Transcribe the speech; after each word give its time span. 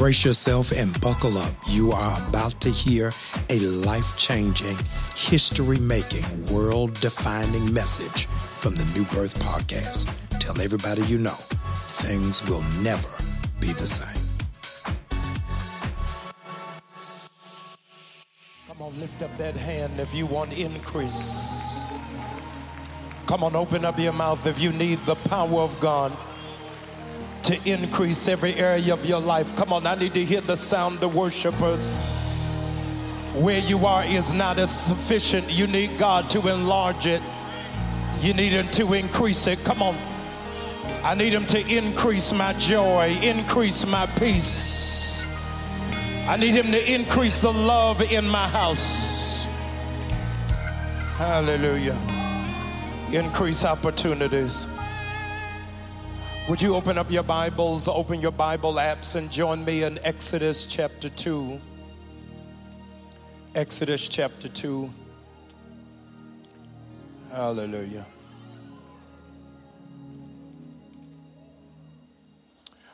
Brace 0.00 0.24
yourself 0.24 0.72
and 0.72 0.98
buckle 1.02 1.36
up. 1.36 1.52
You 1.66 1.92
are 1.92 2.26
about 2.26 2.58
to 2.62 2.70
hear 2.70 3.12
a 3.50 3.58
life 3.60 4.16
changing, 4.16 4.78
history 5.14 5.78
making, 5.78 6.24
world 6.50 6.98
defining 7.00 7.70
message 7.74 8.24
from 8.56 8.74
the 8.76 8.84
New 8.94 9.04
Birth 9.14 9.38
Podcast. 9.40 10.10
Tell 10.38 10.58
everybody 10.58 11.02
you 11.02 11.18
know 11.18 11.36
things 11.88 12.42
will 12.46 12.62
never 12.82 13.10
be 13.60 13.74
the 13.74 13.86
same. 13.86 14.24
Come 18.68 18.80
on, 18.80 18.98
lift 18.98 19.20
up 19.20 19.36
that 19.36 19.54
hand 19.54 20.00
if 20.00 20.14
you 20.14 20.24
want 20.24 20.54
increase. 20.54 22.00
Come 23.26 23.44
on, 23.44 23.54
open 23.54 23.84
up 23.84 23.98
your 23.98 24.14
mouth 24.14 24.46
if 24.46 24.58
you 24.58 24.72
need 24.72 24.98
the 25.04 25.16
power 25.16 25.60
of 25.60 25.78
God 25.78 26.10
to 27.44 27.58
increase 27.68 28.28
every 28.28 28.54
area 28.54 28.92
of 28.92 29.04
your 29.06 29.20
life. 29.20 29.56
Come 29.56 29.72
on, 29.72 29.86
I 29.86 29.94
need 29.94 30.14
to 30.14 30.24
hear 30.24 30.40
the 30.40 30.56
sound 30.56 31.02
of 31.02 31.14
worshipers. 31.14 32.02
Where 33.34 33.60
you 33.60 33.86
are 33.86 34.04
is 34.04 34.34
not 34.34 34.58
as 34.58 34.70
sufficient. 34.70 35.50
You 35.50 35.66
need 35.66 35.98
God 35.98 36.30
to 36.30 36.48
enlarge 36.48 37.06
it. 37.06 37.22
You 38.20 38.34
need 38.34 38.52
Him 38.52 38.68
to 38.72 38.92
increase 38.94 39.46
it. 39.46 39.64
Come 39.64 39.82
on. 39.82 39.96
I 41.02 41.14
need 41.14 41.32
Him 41.32 41.46
to 41.46 41.66
increase 41.66 42.32
my 42.32 42.52
joy, 42.54 43.16
increase 43.22 43.86
my 43.86 44.06
peace. 44.06 45.26
I 46.28 46.36
need 46.36 46.54
Him 46.54 46.70
to 46.72 46.92
increase 46.92 47.40
the 47.40 47.52
love 47.52 48.02
in 48.02 48.28
my 48.28 48.48
house. 48.48 49.46
Hallelujah. 51.16 51.98
Increase 53.12 53.64
opportunities. 53.64 54.66
Would 56.50 56.60
you 56.60 56.74
open 56.74 56.98
up 56.98 57.12
your 57.12 57.22
Bibles, 57.22 57.86
open 57.86 58.20
your 58.20 58.32
Bible 58.32 58.74
apps, 58.74 59.14
and 59.14 59.30
join 59.30 59.64
me 59.64 59.84
in 59.84 60.00
Exodus 60.02 60.66
chapter 60.66 61.08
2? 61.08 61.60
Exodus 63.54 64.08
chapter 64.08 64.48
2. 64.48 64.92
Hallelujah. 67.30 68.04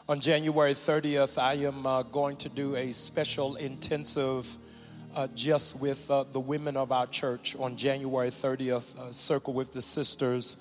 On 0.06 0.20
January 0.20 0.74
30th, 0.74 1.38
I 1.38 1.54
am 1.54 1.86
uh, 1.86 2.02
going 2.02 2.36
to 2.36 2.50
do 2.50 2.76
a 2.76 2.92
special 2.92 3.56
intensive 3.56 4.54
uh, 5.14 5.28
just 5.34 5.80
with 5.80 6.10
uh, 6.10 6.24
the 6.30 6.40
women 6.40 6.76
of 6.76 6.92
our 6.92 7.06
church 7.06 7.56
on 7.58 7.78
January 7.78 8.30
30th, 8.30 8.84
uh, 8.98 9.10
Circle 9.12 9.54
with 9.54 9.72
the 9.72 9.80
Sisters 9.80 10.58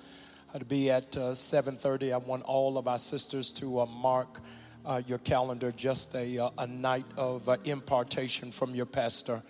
to 0.59 0.65
be 0.65 0.89
at 0.89 1.17
uh, 1.17 1.31
7.30 1.31 2.13
i 2.13 2.17
want 2.17 2.41
all 2.43 2.77
of 2.77 2.87
our 2.87 2.99
sisters 2.99 3.51
to 3.51 3.81
uh, 3.81 3.85
mark 3.85 4.39
uh, 4.85 5.01
your 5.05 5.17
calendar 5.19 5.73
just 5.75 6.15
a, 6.15 6.39
uh, 6.39 6.49
a 6.59 6.67
night 6.67 7.05
of 7.17 7.47
uh, 7.49 7.57
impartation 7.65 8.51
from 8.51 8.73
your 8.73 8.85
pastor 8.85 9.41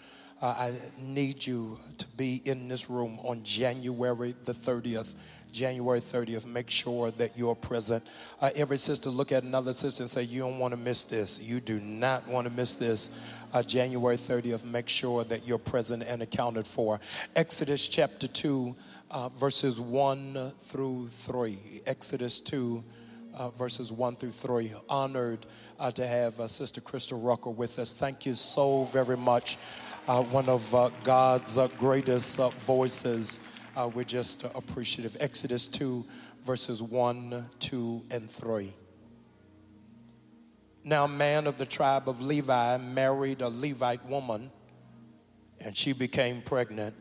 uh, 0.42 0.56
i 0.58 0.74
need 1.00 1.46
you 1.46 1.78
to 2.00 2.08
be 2.18 2.42
in 2.46 2.68
this 2.68 2.90
room 2.90 3.20
on 3.24 3.44
january 3.44 4.34
the 4.46 4.54
30th 4.54 5.14
January 5.52 6.02
30th. 6.02 6.46
Make 6.46 6.70
sure 6.70 7.12
that 7.12 7.38
you're 7.38 7.56
present. 7.56 8.04
Uh, 8.42 8.50
every 8.58 8.78
sister 8.78 9.10
look 9.10 9.32
at 9.32 9.44
another 9.44 9.72
sister 9.72 10.04
and 10.04 10.10
say, 10.10 10.24
You 10.24 10.42
don't 10.42 10.60
want 10.60 10.74
to 10.74 10.78
miss 10.78 11.04
this. 11.04 11.40
You 11.40 11.62
do 11.62 11.80
not 11.80 12.28
want 12.28 12.46
to 12.46 12.52
miss 12.52 12.76
this. 12.76 13.10
Uh, 13.54 13.64
January 13.64 14.18
30th, 14.18 14.66
make 14.66 14.90
sure 14.90 15.24
that 15.24 15.48
you're 15.48 15.58
present 15.58 16.04
and 16.04 16.22
accounted 16.22 16.68
for. 16.68 17.00
Exodus 17.38 17.88
chapter 17.88 18.28
2 18.28 18.76
uh, 19.16 19.30
verses 19.30 19.80
1 19.80 20.52
through 20.64 21.08
3. 21.08 21.58
Exodus 21.86 22.42
2, 22.42 22.84
uh, 23.36 23.50
verses 23.52 23.90
1 23.90 24.18
through 24.18 24.32
3. 24.32 24.74
Honored 24.90 25.46
uh, 25.80 25.90
to 25.90 26.06
have 26.06 26.38
uh, 26.38 26.50
Sister 26.50 26.82
Crystal 26.82 27.18
Rucker 27.18 27.50
with 27.50 27.80
us. 27.80 27.94
Thank 27.94 28.26
you 28.26 28.36
so 28.36 28.84
very 28.92 29.16
much. 29.16 29.58
Uh, 30.10 30.22
one 30.22 30.50
of 30.50 30.76
uh, 30.76 30.90
God's 31.06 31.58
greatest 31.78 32.38
voices. 32.66 33.40
we're 33.94 34.04
just 34.04 34.44
appreciative. 34.54 35.16
Exodus 35.22 35.70
2, 35.70 36.06
verses 36.46 36.82
1, 36.82 37.50
2, 37.62 38.04
and 38.12 38.30
3. 38.30 38.74
Now, 40.84 41.08
man 41.08 41.48
of 41.48 41.58
the 41.58 41.66
tribe 41.66 42.10
of 42.10 42.22
Levi 42.22 42.76
married 42.80 43.42
a 43.42 43.48
Levite 43.48 44.06
woman, 44.08 44.52
and 45.62 45.76
she 45.76 45.94
became 45.94 46.42
pregnant 46.42 46.96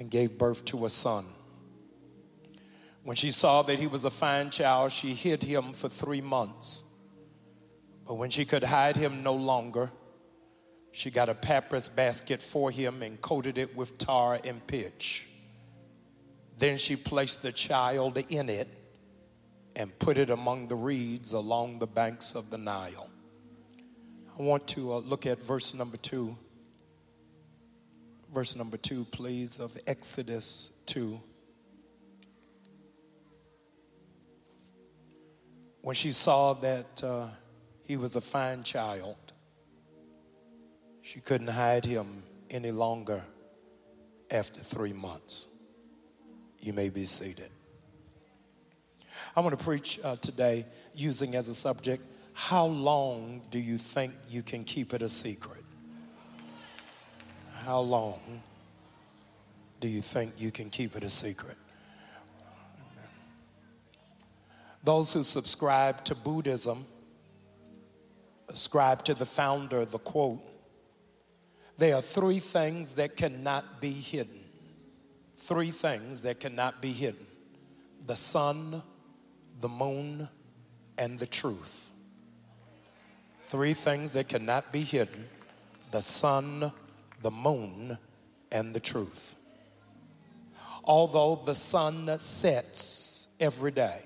and 0.00 0.10
gave 0.10 0.38
birth 0.38 0.64
to 0.64 0.86
a 0.86 0.90
son. 0.90 1.26
When 3.04 3.16
she 3.16 3.30
saw 3.30 3.62
that 3.62 3.78
he 3.78 3.86
was 3.86 4.04
a 4.04 4.10
fine 4.10 4.50
child, 4.50 4.92
she 4.92 5.14
hid 5.14 5.42
him 5.42 5.74
for 5.74 5.88
three 5.88 6.22
months. 6.22 6.84
But 8.06 8.14
when 8.14 8.30
she 8.30 8.44
could 8.44 8.64
hide 8.64 8.96
him 8.96 9.22
no 9.22 9.34
longer, 9.34 9.92
she 10.90 11.10
got 11.10 11.28
a 11.28 11.34
papyrus 11.34 11.88
basket 11.88 12.42
for 12.42 12.70
him 12.70 13.02
and 13.02 13.20
coated 13.20 13.58
it 13.58 13.76
with 13.76 13.98
tar 13.98 14.40
and 14.42 14.66
pitch. 14.66 15.28
Then 16.58 16.78
she 16.78 16.96
placed 16.96 17.42
the 17.42 17.52
child 17.52 18.18
in 18.28 18.48
it 18.48 18.68
and 19.76 19.96
put 19.98 20.18
it 20.18 20.30
among 20.30 20.68
the 20.68 20.74
reeds 20.74 21.32
along 21.32 21.78
the 21.78 21.86
banks 21.86 22.34
of 22.34 22.50
the 22.50 22.58
Nile. 22.58 23.08
I 24.38 24.42
want 24.42 24.66
to 24.68 24.94
uh, 24.94 24.98
look 24.98 25.26
at 25.26 25.42
verse 25.42 25.74
number 25.74 25.96
two 25.98 26.36
verse 28.32 28.54
number 28.54 28.76
two, 28.76 29.04
please, 29.06 29.58
of 29.58 29.76
Exodus 29.86 30.72
2. 30.86 31.20
When 35.82 35.96
she 35.96 36.12
saw 36.12 36.54
that 36.54 37.02
uh, 37.02 37.26
he 37.84 37.96
was 37.96 38.16
a 38.16 38.20
fine 38.20 38.62
child, 38.62 39.16
she 41.02 41.20
couldn't 41.20 41.48
hide 41.48 41.84
him 41.84 42.22
any 42.50 42.70
longer 42.70 43.22
after 44.30 44.60
three 44.60 44.92
months. 44.92 45.48
You 46.60 46.72
may 46.72 46.90
be 46.90 47.06
seated. 47.06 47.50
I 49.34 49.40
want 49.40 49.58
to 49.58 49.64
preach 49.64 49.98
uh, 50.04 50.16
today 50.16 50.66
using 50.94 51.34
as 51.34 51.48
a 51.48 51.54
subject 51.54 52.04
how 52.32 52.66
long 52.66 53.42
do 53.50 53.58
you 53.58 53.76
think 53.76 54.14
you 54.28 54.42
can 54.42 54.64
keep 54.64 54.94
it 54.94 55.02
a 55.02 55.08
secret? 55.08 55.64
How 57.64 57.80
long 57.80 58.42
do 59.80 59.88
you 59.88 60.02
think 60.02 60.34
you 60.38 60.50
can 60.50 60.70
keep 60.70 60.96
it 60.96 61.04
a 61.04 61.10
secret? 61.10 61.56
Those 64.82 65.12
who 65.12 65.22
subscribe 65.22 66.04
to 66.04 66.14
Buddhism 66.14 66.86
ascribe 68.48 69.04
to 69.04 69.14
the 69.14 69.26
founder 69.26 69.84
the 69.84 69.98
quote 69.98 70.40
there 71.80 71.96
are 71.96 72.02
three 72.02 72.40
things 72.40 72.96
that 72.96 73.16
cannot 73.16 73.80
be 73.80 73.92
hidden. 73.92 74.38
Three 75.36 75.70
things 75.70 76.20
that 76.22 76.38
cannot 76.38 76.82
be 76.82 76.92
hidden 76.92 77.26
the 78.06 78.16
sun, 78.16 78.82
the 79.60 79.68
moon, 79.68 80.28
and 80.98 81.18
the 81.18 81.26
truth. 81.26 81.90
Three 83.44 83.72
things 83.72 84.12
that 84.12 84.28
cannot 84.28 84.72
be 84.72 84.82
hidden 84.82 85.26
the 85.90 86.02
sun, 86.02 86.70
the 87.22 87.30
moon, 87.30 87.98
and 88.52 88.74
the 88.74 88.80
truth. 88.80 89.36
Although 90.84 91.42
the 91.44 91.54
sun 91.54 92.18
sets 92.18 93.28
every 93.38 93.70
day, 93.70 94.00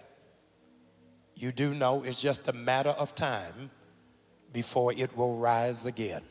you 1.35 1.53
do 1.53 1.75
know 1.75 2.03
it's 2.03 2.21
just 2.21 2.49
a 2.49 2.53
matter 2.53 2.91
of 2.91 3.15
time 3.15 3.71
before 4.53 4.93
it 4.93 5.17
will 5.17 5.37
rise 5.37 5.87
again. 5.87 6.23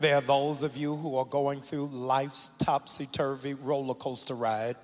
There 0.00 0.16
are 0.16 0.20
those 0.22 0.62
of 0.62 0.76
you 0.76 0.96
who 0.96 1.16
are 1.16 1.24
going 1.24 1.60
through 1.60 1.86
life's 1.86 2.50
topsy 2.58 3.06
turvy 3.06 3.54
roller 3.54 3.94
coaster 3.94 4.34
ride 4.34 4.76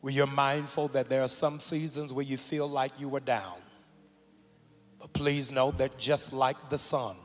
where 0.00 0.12
you're 0.12 0.26
mindful 0.26 0.88
that 0.88 1.08
there 1.08 1.22
are 1.22 1.28
some 1.28 1.58
seasons 1.58 2.12
where 2.12 2.24
you 2.24 2.36
feel 2.36 2.68
like 2.68 2.92
you 3.00 3.14
are 3.16 3.20
down. 3.20 3.56
But 5.00 5.12
please 5.12 5.50
know 5.50 5.72
that 5.72 5.98
just 5.98 6.32
like 6.32 6.70
the 6.70 6.78
sun, 6.78 7.16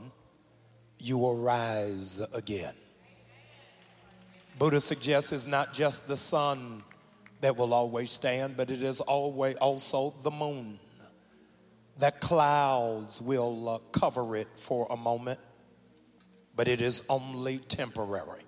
you 1.02 1.18
will 1.18 1.38
rise 1.38 2.22
again. 2.34 2.74
Buddha 4.60 4.80
suggests 4.80 5.32
it's 5.32 5.48
not 5.48 5.74
just 5.74 6.08
the 6.08 6.18
sun 6.18 6.84
that 7.42 7.58
will 7.58 7.74
always 7.74 8.12
stand, 8.12 8.56
but 8.56 8.70
it 8.70 8.84
is 8.84 9.02
always 9.02 9.56
also 9.56 10.14
the 10.22 10.32
moon. 10.32 10.80
That 11.98 12.22
clouds 12.22 13.20
will 13.20 13.70
uh, 13.70 13.80
cover 13.92 14.36
it 14.36 14.48
for 14.58 14.88
a 14.90 14.98
moment, 14.98 15.40
but 16.56 16.68
it 16.68 16.82
is 16.82 17.04
only 17.10 17.58
temporary. 17.58 18.44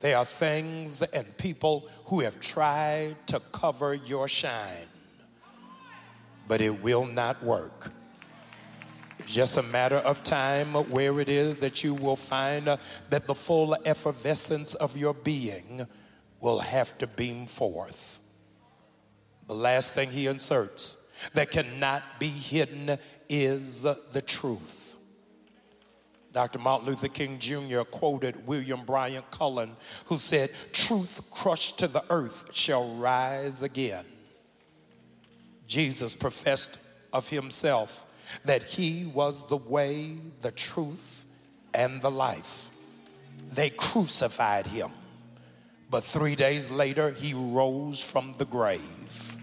There 0.00 0.16
are 0.16 0.24
things 0.24 1.02
and 1.02 1.36
people 1.36 1.88
who 2.06 2.20
have 2.20 2.38
tried 2.38 3.16
to 3.28 3.40
cover 3.40 3.94
your 3.94 4.28
shine, 4.28 4.88
but 6.46 6.60
it 6.60 6.82
will 6.82 7.06
not 7.06 7.42
work. 7.42 7.90
Just 9.26 9.56
a 9.56 9.62
matter 9.62 9.96
of 9.96 10.22
time 10.24 10.74
where 10.74 11.20
it 11.20 11.28
is 11.28 11.56
that 11.56 11.82
you 11.82 11.94
will 11.94 12.16
find 12.16 12.68
uh, 12.68 12.76
that 13.10 13.26
the 13.26 13.34
full 13.34 13.76
effervescence 13.84 14.74
of 14.74 14.96
your 14.96 15.14
being 15.14 15.86
will 16.40 16.58
have 16.58 16.96
to 16.98 17.06
beam 17.06 17.46
forth. 17.46 18.20
The 19.46 19.54
last 19.54 19.94
thing 19.94 20.10
he 20.10 20.26
inserts 20.26 20.96
that 21.32 21.50
cannot 21.50 22.02
be 22.18 22.28
hidden 22.28 22.98
is 23.28 23.82
the 23.82 24.22
truth. 24.26 24.96
Dr. 26.32 26.58
Martin 26.58 26.88
Luther 26.88 27.08
King 27.08 27.38
Jr. 27.38 27.82
quoted 27.82 28.44
William 28.46 28.84
Bryant 28.84 29.30
Cullen, 29.30 29.76
who 30.06 30.18
said, 30.18 30.50
Truth 30.72 31.22
crushed 31.30 31.78
to 31.78 31.86
the 31.86 32.04
earth 32.10 32.46
shall 32.52 32.96
rise 32.96 33.62
again. 33.62 34.04
Jesus 35.68 36.12
professed 36.12 36.78
of 37.12 37.28
himself 37.28 38.06
that 38.44 38.62
he 38.62 39.06
was 39.06 39.46
the 39.48 39.56
way, 39.56 40.16
the 40.42 40.50
truth, 40.50 41.24
and 41.72 42.00
the 42.02 42.10
life. 42.10 42.70
They 43.50 43.70
crucified 43.70 44.66
him, 44.66 44.90
but 45.90 46.04
three 46.04 46.34
days 46.34 46.70
later, 46.70 47.10
he 47.10 47.34
rose 47.34 48.02
from 48.02 48.34
the 48.38 48.44
grave. 48.44 49.38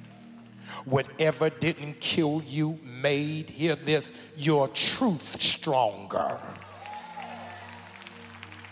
Whatever 0.85 1.49
didn't 1.49 1.99
kill 1.99 2.41
you 2.45 2.79
made, 2.83 3.49
hear 3.49 3.75
this, 3.75 4.13
your 4.35 4.67
truth 4.69 5.41
stronger. 5.41 6.39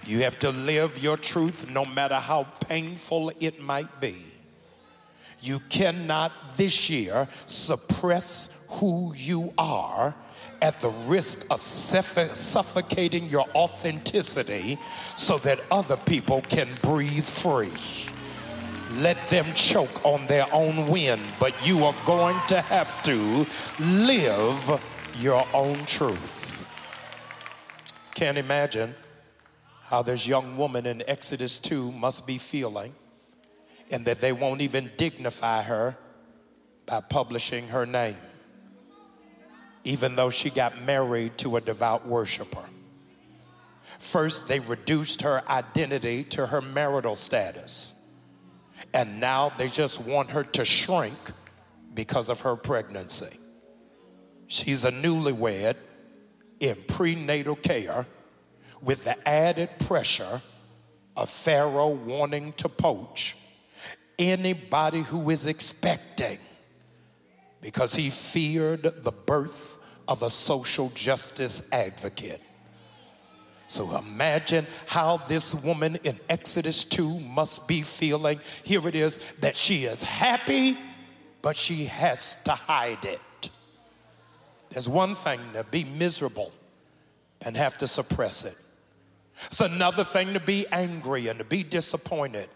You 0.06 0.24
have 0.24 0.40
to 0.40 0.50
live 0.50 0.98
your 0.98 1.18
truth 1.18 1.70
no 1.70 1.86
matter 1.86 2.16
how 2.16 2.44
painful 2.62 3.32
it 3.40 3.62
might 3.62 4.02
be. 4.02 4.16
You 5.42 5.60
cannot 5.70 6.58
this 6.58 6.90
year 6.90 7.28
suppress 7.46 8.50
who 8.68 9.14
you 9.16 9.54
are 9.58 10.16
at 10.62 10.80
the 10.80 10.90
risk 11.08 11.46
of 11.50 11.62
suffocating 11.62 13.30
your 13.30 13.46
authenticity 13.56 14.78
so 15.16 15.38
that 15.40 15.60
other 15.72 15.98
people 15.98 16.42
can 16.42 16.68
breathe 16.82 17.24
free. 17.24 17.72
Let 18.96 19.28
them 19.28 19.46
choke 19.54 20.06
on 20.06 20.26
their 20.28 20.48
own 20.52 20.88
wind, 20.88 21.22
but 21.40 21.54
you 21.66 21.86
are 21.86 21.96
going 22.06 22.36
to 22.48 22.60
have 22.62 23.02
to 23.04 23.46
live 23.80 24.82
your 25.20 25.48
own 25.54 25.86
truth. 25.86 26.68
Can't 28.16 28.38
imagine 28.38 28.96
how 29.84 30.02
this 30.02 30.28
young 30.28 30.58
woman 30.58 30.86
in 30.86 31.04
Exodus 31.08 31.58
2 31.60 31.92
must 31.92 32.28
be 32.28 32.38
feeling 32.38 32.94
and 33.92 34.06
that 34.06 34.22
they 34.22 34.32
won't 34.32 34.62
even 34.62 34.92
dignify 34.98 35.64
her 35.64 35.98
by 36.86 37.02
publishing 37.02 37.68
her 37.70 37.86
name, 37.86 38.18
even 39.84 40.16
though 40.16 40.30
she 40.30 40.50
got 40.50 40.82
married 40.84 41.38
to 41.38 41.56
a 41.58 41.62
devout 41.62 42.08
worshiper. 42.08 42.64
First, 44.00 44.48
they 44.48 44.60
reduced 44.60 45.22
her 45.24 45.42
identity 45.50 46.24
to 46.26 46.46
her 46.46 46.62
marital 46.62 47.16
status, 47.16 47.94
and 48.94 49.20
now 49.20 49.50
they 49.58 49.68
just 49.68 50.00
want 50.02 50.32
her 50.32 50.44
to 50.44 50.66
shrink 50.66 51.18
because 51.94 52.30
of 52.30 52.42
her 52.42 52.56
pregnancy. 52.56 53.38
She's 54.48 54.84
a 54.84 54.92
newlywed 54.92 55.76
in 56.60 56.76
prenatal 56.88 57.56
care 57.56 58.06
with 58.82 59.04
the 59.04 59.28
added 59.28 59.70
pressure 59.80 60.42
of 61.16 61.30
Pharaoh 61.30 61.90
wanting 61.90 62.54
to 62.54 62.70
poach 62.70 63.36
anybody 64.20 65.02
who 65.02 65.30
is 65.30 65.48
expecting 65.48 66.38
because 67.62 67.94
he 67.94 68.10
feared 68.10 68.84
the 68.84 69.12
birth 69.12 69.78
of 70.08 70.22
a 70.22 70.30
social 70.30 70.90
justice 70.90 71.64
advocate. 71.72 72.42
So 73.70 73.98
imagine 73.98 74.68
how 74.88 75.18
this 75.28 75.54
woman 75.54 75.98
in 76.04 76.20
Exodus 76.28 76.84
2 76.84 77.20
must 77.20 77.68
be 77.68 77.82
feeling. 77.82 78.40
Here 78.64 78.86
it 78.88 78.96
is 78.96 79.20
that 79.42 79.56
she 79.56 79.84
is 79.84 80.02
happy, 80.02 80.78
but 81.42 81.56
she 81.56 81.86
has 81.86 82.36
to 82.46 82.52
hide 82.52 83.06
it. 83.06 83.50
There's 84.72 84.90
one 84.90 85.16
thing 85.16 85.40
to 85.54 85.64
be 85.64 85.84
miserable 85.84 86.52
and 87.42 87.56
have 87.56 87.78
to 87.78 87.88
suppress 87.88 88.44
it. 88.44 88.58
It's 89.46 89.62
another 89.62 90.04
thing 90.04 90.34
to 90.34 90.40
be 90.40 90.66
angry 90.72 91.28
and 91.28 91.40
to 91.40 91.46
be 91.46 91.64
disappointed 91.64 92.50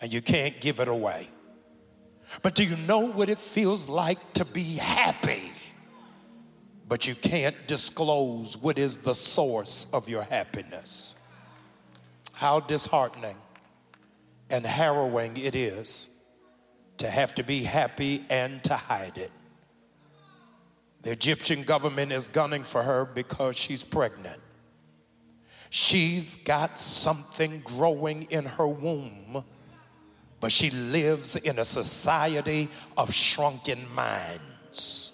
and 0.00 0.12
you 0.12 0.20
can't 0.20 0.60
give 0.60 0.80
it 0.80 0.88
away. 0.88 1.28
But 2.42 2.54
do 2.54 2.64
you 2.64 2.76
know 2.76 3.00
what 3.00 3.28
it 3.28 3.38
feels 3.38 3.88
like 3.88 4.32
to 4.34 4.44
be 4.44 4.74
happy? 4.74 5.52
But 6.88 7.06
you 7.06 7.14
can't 7.14 7.56
disclose 7.66 8.56
what 8.56 8.78
is 8.78 8.98
the 8.98 9.14
source 9.14 9.86
of 9.92 10.08
your 10.08 10.22
happiness. 10.22 11.16
How 12.32 12.60
disheartening 12.60 13.36
and 14.50 14.66
harrowing 14.66 15.36
it 15.36 15.54
is 15.54 16.10
to 16.98 17.08
have 17.08 17.34
to 17.36 17.42
be 17.42 17.62
happy 17.62 18.24
and 18.28 18.62
to 18.64 18.74
hide 18.74 19.16
it. 19.16 19.30
The 21.02 21.12
Egyptian 21.12 21.62
government 21.62 22.12
is 22.12 22.28
gunning 22.28 22.64
for 22.64 22.82
her 22.82 23.04
because 23.04 23.56
she's 23.56 23.82
pregnant. 23.82 24.40
She's 25.70 26.36
got 26.36 26.78
something 26.78 27.60
growing 27.64 28.22
in 28.30 28.46
her 28.46 28.68
womb 28.68 29.44
but 30.44 30.52
she 30.52 30.68
lives 30.68 31.36
in 31.36 31.58
a 31.58 31.64
society 31.64 32.68
of 32.98 33.10
shrunken 33.14 33.78
minds. 33.94 35.12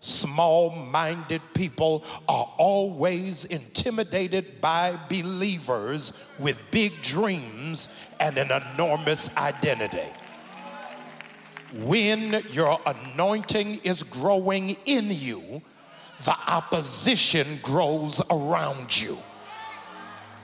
Small 0.00 0.70
minded 0.70 1.40
people 1.54 2.02
are 2.28 2.52
always 2.56 3.44
intimidated 3.44 4.60
by 4.60 4.98
believers 5.08 6.12
with 6.40 6.60
big 6.72 7.00
dreams 7.00 7.90
and 8.18 8.36
an 8.38 8.50
enormous 8.50 9.30
identity. 9.36 10.12
When 11.84 12.42
your 12.50 12.80
anointing 12.86 13.82
is 13.84 14.02
growing 14.02 14.70
in 14.84 15.12
you, 15.12 15.62
the 16.24 16.36
opposition 16.48 17.60
grows 17.62 18.20
around 18.32 19.00
you 19.00 19.16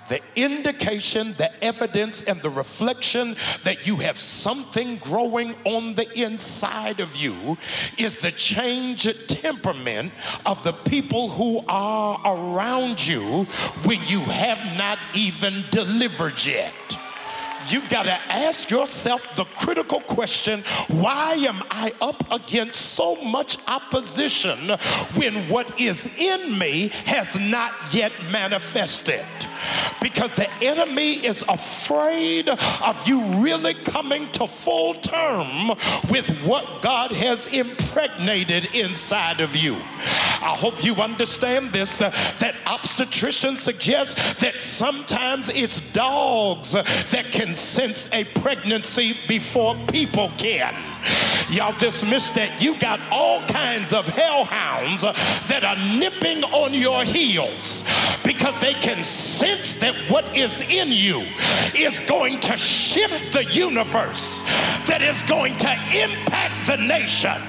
the 0.08 0.20
indication, 0.36 1.34
the 1.38 1.64
evidence, 1.64 2.22
and 2.22 2.40
the 2.42 2.50
reflection 2.50 3.36
that 3.64 3.86
you 3.86 3.96
have 3.96 4.20
something 4.20 4.98
growing 4.98 5.54
on 5.64 5.94
the 5.94 6.10
inside 6.18 7.00
of 7.00 7.16
you 7.16 7.56
is 7.98 8.16
the 8.16 8.32
change 8.32 9.08
temperament 9.26 10.12
of 10.46 10.62
the 10.62 10.72
people 10.72 11.28
who 11.28 11.64
are 11.68 12.20
around 12.24 13.06
you 13.06 13.44
when 13.84 14.00
you 14.06 14.20
have 14.20 14.76
not 14.76 14.98
even 15.14 15.64
delivered 15.70 16.44
yet 16.44 16.72
you've 17.68 17.88
got 17.88 18.04
to 18.04 18.12
ask 18.32 18.70
yourself 18.70 19.26
the 19.36 19.44
critical 19.44 20.00
question 20.00 20.62
why 20.88 21.34
am 21.34 21.62
I 21.70 21.92
up 22.00 22.32
against 22.32 22.80
so 22.80 23.16
much 23.16 23.58
opposition 23.68 24.70
when 25.14 25.48
what 25.48 25.80
is 25.80 26.10
in 26.18 26.58
me 26.58 26.88
has 27.04 27.38
not 27.38 27.72
yet 27.92 28.12
manifested? 28.30 29.24
because 30.00 30.30
the 30.32 30.50
enemy 30.62 31.14
is 31.24 31.44
afraid 31.48 32.48
of 32.48 33.08
you 33.08 33.20
really 33.42 33.74
coming 33.74 34.30
to 34.32 34.46
full 34.46 34.94
term 34.94 35.68
with 36.10 36.28
what 36.42 36.82
God 36.82 37.12
has 37.12 37.46
impregnated 37.48 38.74
inside 38.74 39.40
of 39.40 39.56
you. 39.56 39.74
I 39.74 40.54
hope 40.58 40.84
you 40.84 40.94
understand 40.96 41.72
this 41.72 42.00
uh, 42.00 42.10
that 42.40 42.54
obstetricians 42.66 43.58
suggest 43.58 44.16
that 44.40 44.60
sometimes 44.60 45.48
it's 45.48 45.80
dogs 45.92 46.72
that 46.72 47.32
can 47.32 47.53
sense 47.54 48.08
a 48.12 48.24
pregnancy 48.24 49.16
before 49.28 49.74
people 49.88 50.30
can. 50.36 50.74
Y'all 51.50 51.76
dismiss 51.78 52.30
that. 52.30 52.62
You 52.62 52.78
got 52.78 53.00
all 53.10 53.40
kinds 53.42 53.92
of 53.92 54.06
hellhounds 54.06 55.02
that 55.02 55.62
are 55.64 55.98
nipping 55.98 56.44
on 56.44 56.72
your 56.74 57.04
heels 57.04 57.84
because 58.24 58.58
they 58.60 58.74
can 58.74 59.04
sense 59.04 59.74
that 59.76 59.94
what 60.10 60.36
is 60.36 60.62
in 60.62 60.88
you 60.88 61.26
is 61.76 62.00
going 62.00 62.40
to 62.40 62.56
shift 62.56 63.32
the 63.32 63.44
universe, 63.44 64.43
that 64.86 65.02
is 65.02 65.20
going 65.22 65.56
to 65.56 65.70
impact 65.70 66.66
the 66.66 66.76
nation, 66.76 67.40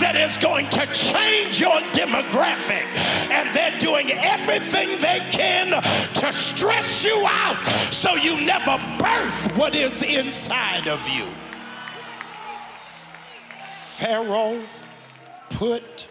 that 0.00 0.16
is 0.16 0.36
going 0.38 0.68
to 0.70 0.86
change 0.92 1.60
your 1.60 1.80
demographic. 1.92 2.84
And 3.30 3.54
they're 3.54 3.78
doing 3.78 4.10
everything 4.10 4.98
they 5.00 5.26
can 5.30 5.70
to 5.80 6.32
stress 6.32 7.04
you 7.04 7.24
out 7.26 7.62
so 7.92 8.14
you 8.16 8.40
never 8.44 8.76
birth 8.98 9.56
what 9.56 9.74
is 9.74 10.02
inside 10.02 10.88
of 10.88 11.00
you. 11.08 11.26
Pharaoh 13.96 14.62
put 15.50 16.08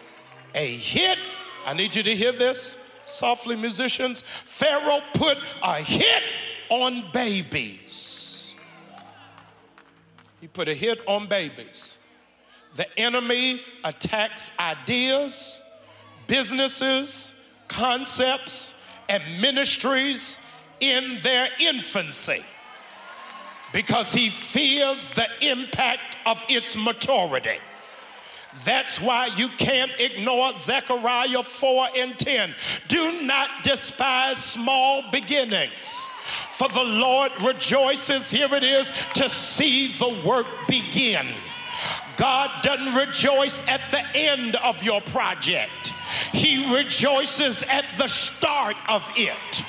a 0.54 0.66
hit. 0.66 1.18
I 1.66 1.74
need 1.74 1.94
you 1.94 2.02
to 2.02 2.14
hear 2.14 2.32
this 2.32 2.78
softly, 3.04 3.56
musicians. 3.56 4.22
Pharaoh 4.44 5.02
put 5.14 5.38
a 5.62 5.74
hit 5.76 6.22
on 6.68 7.04
babies. 7.12 8.19
He 10.40 10.48
put 10.48 10.68
a 10.68 10.74
hit 10.74 11.00
on 11.06 11.28
babies. 11.28 11.98
The 12.76 12.98
enemy 12.98 13.60
attacks 13.84 14.50
ideas, 14.58 15.62
businesses, 16.26 17.34
concepts, 17.68 18.74
and 19.08 19.22
ministries 19.40 20.38
in 20.80 21.18
their 21.22 21.48
infancy 21.58 22.44
because 23.72 24.12
he 24.12 24.30
fears 24.30 25.06
the 25.08 25.26
impact 25.40 26.16
of 26.26 26.42
its 26.48 26.76
maturity. 26.76 27.58
That's 28.64 29.00
why 29.00 29.26
you 29.26 29.48
can't 29.48 29.92
ignore 29.98 30.52
Zechariah 30.54 31.42
4 31.42 31.88
and 31.96 32.18
10. 32.18 32.54
Do 32.88 33.22
not 33.22 33.48
despise 33.62 34.38
small 34.38 35.02
beginnings. 35.10 36.10
For 36.52 36.68
the 36.68 36.84
Lord 36.84 37.32
rejoices, 37.42 38.30
here 38.30 38.52
it 38.54 38.64
is, 38.64 38.92
to 39.14 39.30
see 39.30 39.88
the 39.92 40.20
work 40.24 40.46
begin. 40.68 41.26
God 42.16 42.50
doesn't 42.62 42.94
rejoice 42.94 43.62
at 43.66 43.90
the 43.90 44.04
end 44.14 44.56
of 44.56 44.82
your 44.82 45.00
project. 45.00 45.94
He 46.32 46.74
rejoices 46.74 47.62
at 47.64 47.84
the 47.96 48.08
start 48.08 48.76
of 48.88 49.06
it. 49.16 49.64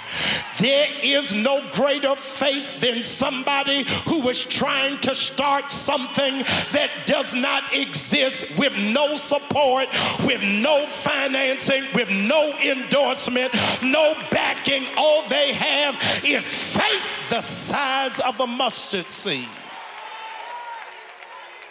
There 0.60 0.88
is 1.02 1.34
no 1.34 1.64
greater 1.72 2.16
faith 2.16 2.80
than 2.80 3.04
somebody 3.04 3.86
who 4.08 4.28
is 4.30 4.46
trying 4.46 5.00
to 5.02 5.16
start 5.16 5.72
something 5.72 6.40
that 6.72 6.90
does 7.06 7.34
not 7.34 7.64
exist 7.74 8.46
with 8.58 8.78
no 8.78 9.16
support, 9.18 9.88
with 10.26 10.42
no 10.44 10.86
financing, 10.88 11.84
with 11.94 12.10
no 12.10 12.52
endorsement, 12.64 13.54
no 13.82 14.16
backing. 14.30 14.84
All 14.98 15.28
they 15.30 15.54
have 15.54 15.96
is 16.24 16.48
faith 16.48 17.30
the 17.30 17.42
size 17.42 18.20
of 18.20 18.40
a 18.40 18.48
mustard 18.48 19.10
seed. 19.10 19.48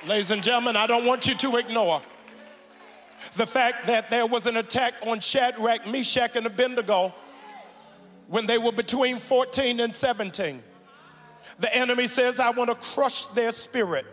Ladies 0.06 0.30
and 0.30 0.42
gentlemen, 0.42 0.76
I 0.76 0.86
don't 0.86 1.04
want 1.04 1.26
you 1.26 1.34
to 1.34 1.56
ignore 1.56 2.00
the 3.37 3.46
fact 3.46 3.87
that 3.87 4.10
there 4.10 4.26
was 4.26 4.46
an 4.46 4.56
attack 4.56 4.94
on 5.06 5.20
Shadrach, 5.20 5.87
Meshach, 5.87 6.37
and 6.37 6.46
Abednego 6.46 7.14
when 8.28 8.46
they 8.46 8.58
were 8.58 8.72
between 8.72 9.18
14 9.18 9.80
and 9.80 9.94
17. 9.94 10.62
The 11.58 11.75
enemy 11.75 12.06
says, 12.06 12.40
I 12.40 12.50
want 12.50 12.70
to 12.70 12.76
crush 12.76 13.26
their 13.26 13.52
spirit 13.52 14.06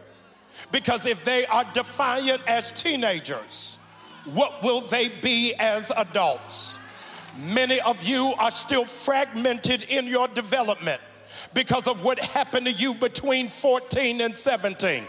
because 0.71 1.05
if 1.05 1.23
they 1.23 1.45
are 1.45 1.65
defiant 1.73 2.41
as 2.47 2.71
teenagers, 2.71 3.77
what 4.25 4.63
will 4.63 4.81
they 4.81 5.09
be 5.09 5.53
as 5.55 5.91
adults? 5.95 6.79
Many 7.37 7.79
of 7.81 8.03
you 8.03 8.33
are 8.39 8.51
still 8.51 8.85
fragmented 8.85 9.83
in 9.83 10.07
your 10.07 10.27
development 10.27 11.01
because 11.53 11.87
of 11.87 12.03
what 12.03 12.19
happened 12.19 12.65
to 12.65 12.71
you 12.71 12.95
between 12.95 13.47
14 13.47 14.21
and 14.21 14.35
17. 14.35 15.03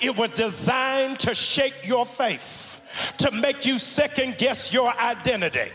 It 0.00 0.16
was 0.16 0.30
designed 0.30 1.20
to 1.20 1.34
shake 1.34 1.74
your 1.84 2.04
faith 2.04 2.71
to 3.18 3.30
make 3.30 3.64
you 3.66 3.78
second 3.78 4.38
guess 4.38 4.72
your 4.72 4.92
identity, 4.98 5.72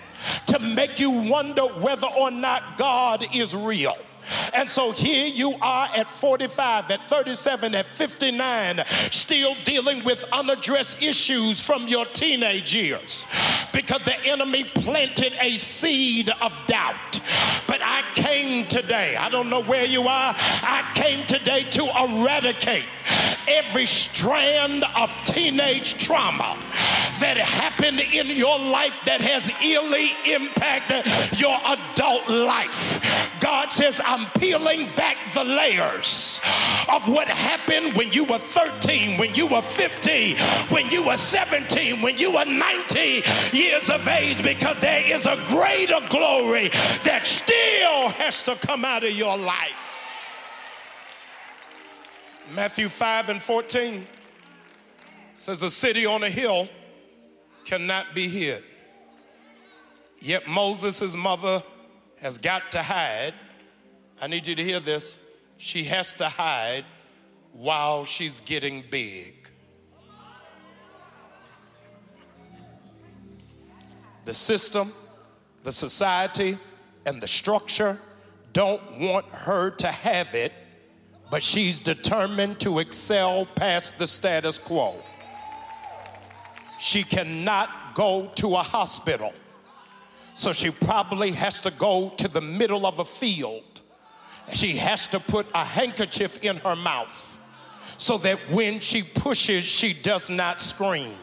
to 0.47 0.59
make 0.59 0.99
you 0.99 1.11
wonder 1.11 1.63
whether 1.63 2.07
or 2.07 2.31
not 2.31 2.77
God 2.77 3.25
is 3.33 3.55
real. 3.55 3.97
And 4.53 4.69
so 4.69 4.91
here 4.91 5.27
you 5.27 5.53
are 5.61 5.89
at 5.95 6.09
45, 6.09 6.91
at 6.91 7.09
37, 7.09 7.75
at 7.75 7.85
59, 7.85 8.83
still 9.11 9.55
dealing 9.65 10.03
with 10.03 10.23
unaddressed 10.31 11.01
issues 11.01 11.61
from 11.61 11.87
your 11.87 12.05
teenage 12.05 12.73
years 12.73 13.27
because 13.73 14.01
the 14.01 14.19
enemy 14.25 14.63
planted 14.63 15.33
a 15.41 15.55
seed 15.55 16.29
of 16.41 16.57
doubt. 16.67 17.19
But 17.67 17.81
I 17.81 18.03
came 18.15 18.67
today, 18.67 19.15
I 19.15 19.29
don't 19.29 19.49
know 19.49 19.63
where 19.63 19.85
you 19.85 20.01
are, 20.01 20.35
I 20.37 20.91
came 20.95 21.25
today 21.25 21.63
to 21.71 21.83
eradicate 21.83 22.85
every 23.47 23.85
strand 23.85 24.83
of 24.95 25.13
teenage 25.25 25.97
trauma 26.03 26.57
that 27.19 27.37
happened 27.37 27.99
in 27.99 28.27
your 28.27 28.57
life 28.57 28.99
that 29.05 29.21
has 29.21 29.49
illy 29.63 30.11
impacted 30.31 31.05
your 31.39 31.57
adult 31.65 32.29
life. 32.29 33.39
God 33.39 33.71
says, 33.71 34.01
I'm 34.17 34.25
peeling 34.39 34.87
back 34.95 35.15
the 35.35 35.43
layers 35.43 36.41
of 36.91 37.07
what 37.07 37.27
happened 37.27 37.93
when 37.95 38.11
you 38.11 38.23
were 38.23 38.39
13, 38.39 39.19
when 39.19 39.35
you 39.35 39.45
were 39.45 39.61
15, 39.61 40.37
when 40.69 40.89
you 40.89 41.05
were 41.05 41.17
17, 41.17 42.01
when 42.01 42.17
you 42.17 42.33
were 42.33 42.45
19 42.45 43.23
years 43.53 43.89
of 43.91 44.07
age, 44.07 44.41
because 44.41 44.75
there 44.79 45.03
is 45.15 45.27
a 45.27 45.35
greater 45.49 45.99
glory 46.09 46.69
that 47.03 47.27
still 47.27 48.09
has 48.17 48.41
to 48.41 48.55
come 48.55 48.83
out 48.83 49.03
of 49.03 49.11
your 49.11 49.37
life. 49.37 49.69
Matthew 52.55 52.89
5 52.89 53.29
and 53.29 53.39
14 53.39 54.07
says, 55.35 55.61
A 55.61 55.69
city 55.69 56.07
on 56.07 56.23
a 56.23 56.29
hill 56.29 56.69
cannot 57.65 58.15
be 58.15 58.27
hid. 58.27 58.63
Yet 60.19 60.47
Moses' 60.47 61.13
mother 61.13 61.61
has 62.19 62.39
got 62.39 62.71
to 62.71 62.81
hide. 62.81 63.35
I 64.21 64.27
need 64.27 64.47
you 64.47 64.55
to 64.55 64.63
hear 64.63 64.79
this. 64.79 65.19
She 65.57 65.83
has 65.85 66.13
to 66.15 66.29
hide 66.29 66.85
while 67.51 68.05
she's 68.05 68.41
getting 68.41 68.83
big. 68.89 69.49
The 74.25 74.33
system, 74.33 74.93
the 75.63 75.71
society, 75.71 76.57
and 77.05 77.21
the 77.21 77.27
structure 77.27 77.99
don't 78.53 78.99
want 78.99 79.25
her 79.27 79.71
to 79.71 79.87
have 79.87 80.33
it 80.35 80.51
but 81.29 81.43
she's 81.43 81.79
determined 81.79 82.59
to 82.61 82.79
excel 82.79 83.45
past 83.45 83.97
the 83.97 84.07
status 84.07 84.57
quo. 84.57 84.95
She 86.79 87.03
cannot 87.03 87.95
go 87.95 88.31
to 88.35 88.55
a 88.55 88.61
hospital, 88.61 89.33
so 90.35 90.53
she 90.53 90.69
probably 90.69 91.31
has 91.31 91.59
to 91.61 91.71
go 91.71 92.09
to 92.17 92.27
the 92.27 92.41
middle 92.41 92.85
of 92.85 92.99
a 92.99 93.05
field. 93.05 93.76
She 94.53 94.77
has 94.77 95.07
to 95.07 95.19
put 95.19 95.47
a 95.53 95.63
handkerchief 95.63 96.43
in 96.43 96.57
her 96.57 96.75
mouth 96.75 97.37
so 97.97 98.17
that 98.19 98.39
when 98.49 98.79
she 98.79 99.03
pushes, 99.03 99.63
she 99.63 99.93
does 99.93 100.29
not 100.29 100.61
scream. 100.61 101.15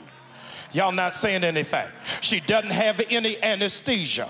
Y'all 0.72 0.92
not 0.92 1.14
saying 1.14 1.44
anything. 1.44 1.86
She 2.20 2.40
doesn't 2.40 2.72
have 2.72 3.00
any 3.08 3.40
anesthesia, 3.42 4.28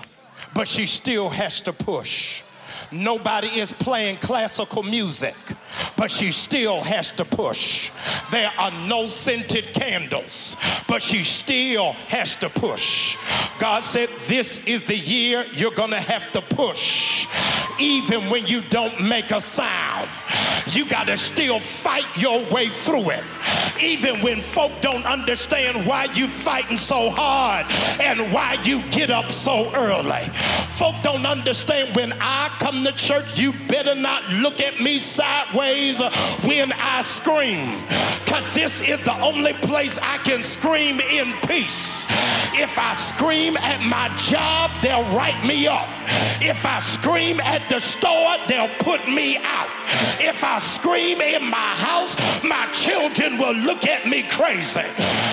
but 0.53 0.67
she 0.67 0.85
still 0.85 1.27
has 1.29 1.59
to 1.61 1.73
push. 1.73 2.43
Nobody 2.91 3.47
is 3.59 3.71
playing 3.71 4.17
classical 4.17 4.83
music, 4.83 5.35
but 5.97 6.11
she 6.11 6.31
still 6.31 6.81
has 6.81 7.11
to 7.13 7.25
push. 7.25 7.91
There 8.31 8.51
are 8.57 8.71
no 8.71 9.07
scented 9.07 9.73
candles, 9.73 10.55
but 10.87 11.01
she 11.01 11.23
still 11.23 11.93
has 12.07 12.35
to 12.37 12.49
push. 12.49 13.17
God 13.59 13.83
said, 13.83 14.09
This 14.27 14.59
is 14.61 14.83
the 14.83 14.97
year 14.97 15.45
you're 15.53 15.71
going 15.71 15.91
to 15.91 15.99
have 15.99 16.31
to 16.33 16.41
push, 16.41 17.25
even 17.79 18.29
when 18.29 18.45
you 18.45 18.61
don't 18.61 19.01
make 19.01 19.31
a 19.31 19.41
sound. 19.41 20.09
You 20.67 20.85
got 20.85 21.07
to 21.07 21.17
still 21.17 21.59
fight 21.59 22.05
your 22.15 22.43
way 22.51 22.69
through 22.69 23.11
it, 23.11 23.23
even 23.81 24.21
when 24.21 24.41
folk 24.41 24.71
don't 24.81 25.05
understand 25.05 25.85
why 25.85 26.05
you 26.13 26.27
fighting 26.27 26.77
so 26.77 27.09
hard 27.09 27.65
and 28.01 28.33
why 28.33 28.57
you 28.63 28.81
get 28.91 29.11
up 29.11 29.31
so 29.31 29.71
early. 29.73 30.27
Folk 30.75 30.95
don't 31.03 31.25
understand 31.25 31.95
when 31.95 32.13
I 32.19 32.49
come 32.59 32.83
to 32.83 32.91
church, 32.91 33.37
you 33.37 33.53
better 33.67 33.95
not 33.95 34.27
look 34.33 34.61
at 34.61 34.79
me 34.79 34.97
sideways 34.97 35.99
when 36.43 36.71
I 36.73 37.01
scream. 37.03 37.81
Because 38.23 38.53
this 38.53 38.81
is 38.81 38.99
the 39.03 39.17
only 39.21 39.53
place 39.53 39.97
I 40.01 40.17
can 40.19 40.43
scream 40.43 40.99
in 40.99 41.33
peace. 41.47 42.05
If 42.57 42.77
I 42.77 42.93
scream 42.93 43.57
at 43.57 43.81
my 43.81 44.09
job, 44.17 44.71
they'll 44.81 45.03
write 45.15 45.43
me 45.45 45.67
up. 45.67 45.87
If 46.41 46.65
I 46.65 46.79
scream 46.79 47.39
at 47.39 47.67
the 47.69 47.79
store, 47.79 48.35
they'll 48.47 48.73
put 48.79 49.07
me 49.07 49.37
out. 49.37 49.69
If 50.19 50.43
I 50.43 50.59
scream 50.59 51.21
in 51.21 51.43
my 51.43 51.73
house, 51.75 52.15
my 52.43 52.67
children 52.71 53.37
will 53.37 53.55
look 53.65 53.87
at 53.87 54.07
me 54.07 54.23
crazy. 54.23 54.85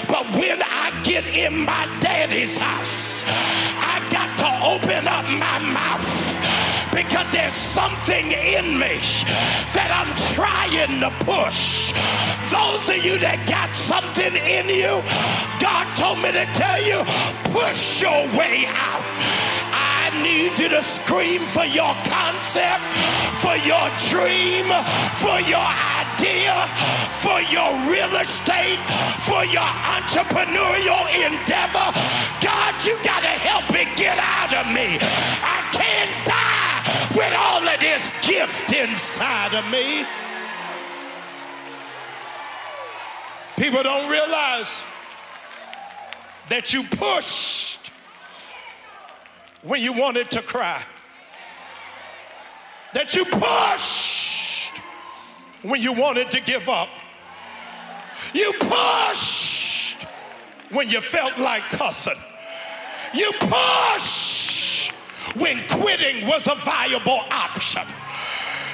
But 0.09 0.25
when 0.35 0.63
I 0.63 1.01
get 1.05 1.27
in 1.29 1.65
my 1.65 1.87
daddy's 2.01 2.57
house, 2.57 3.25
I 3.27 4.01
got 4.11 4.31
to 4.41 4.49
open 4.73 5.07
up 5.07 5.25
my 5.29 5.59
mouth 5.61 6.33
because 6.93 7.27
there's 7.33 7.55
something 7.55 8.33
in 8.33 8.79
me 8.79 8.97
that 9.77 9.91
I'm 9.93 10.13
trying 10.33 11.01
to 11.01 11.11
push. 11.25 11.93
Those 12.49 12.85
of 12.89 13.05
you 13.05 13.19
that 13.21 13.45
got 13.49 13.73
something 13.77 14.35
in 14.37 14.69
you, 14.69 15.01
God 15.61 15.85
told 15.97 16.21
me 16.25 16.33
to 16.33 16.45
tell 16.57 16.81
you, 16.81 17.01
push 17.53 18.01
your 18.01 18.25
way 18.37 18.65
out. 18.69 19.05
I 19.73 20.13
need 20.23 20.57
you 20.59 20.69
to 20.69 20.83
scream 20.83 21.41
for 21.53 21.65
your 21.65 21.93
concept, 22.09 22.85
for 23.41 23.57
your 23.65 23.87
dream, 24.09 24.69
for 25.21 25.41
your 25.49 25.92
idea, 26.23 26.55
for 27.19 27.41
your 27.51 27.71
real 27.91 28.15
estate, 28.21 28.79
for 29.27 29.45
your 29.45 29.71
entrepreneurial 29.91 31.03
endeavor. 31.11 31.91
God, 32.41 32.75
you 32.85 32.97
got 33.03 33.21
to 33.21 33.35
help 33.43 33.69
it 33.71 33.89
get 33.97 34.19
out 34.19 34.55
of 34.55 34.73
me. 34.73 34.99
I 35.01 35.69
can't 35.73 36.27
die 36.27 37.17
with 37.17 37.35
all 37.37 37.67
of 37.67 37.81
this 37.81 38.11
gift 38.27 38.73
inside 38.73 39.55
of 39.55 39.69
me. 39.71 40.07
People 43.57 43.83
don't 43.83 44.11
realize 44.11 44.85
that 46.49 46.73
you 46.73 46.85
pushed 46.85 47.91
when 49.63 49.81
you 49.81 49.93
wanted 49.93 50.31
to 50.33 50.43
cry. 50.43 50.83
That 52.95 53.15
you 53.15 53.25
pushed 53.25 54.22
when 55.63 55.81
you 55.81 55.93
wanted 55.93 56.31
to 56.31 56.41
give 56.41 56.69
up. 56.69 56.89
You 58.35 58.53
pushed 58.59 60.03
when 60.71 60.89
you 60.89 61.01
felt 61.01 61.39
like 61.39 61.63
cussing. 61.71 62.19
You 63.15 63.31
pushed 63.41 64.93
when 65.37 65.67
quitting 65.69 66.27
was 66.27 66.47
a 66.47 66.55
viable 66.57 67.21
option 67.31 67.83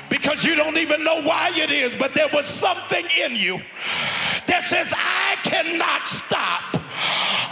because 0.09 0.45
you 0.45 0.55
don't 0.55 0.79
even 0.79 1.05
know 1.05 1.21
why 1.23 1.53
it 1.55 1.71
is, 1.71 1.95
but 1.95 2.15
there 2.15 2.29
was 2.33 2.47
something 2.47 3.05
in 3.21 3.37
you 3.37 3.61
that 4.49 4.65
says, 4.65 4.93
I 4.97 5.37
cannot 5.45 6.09
stop 6.09 6.75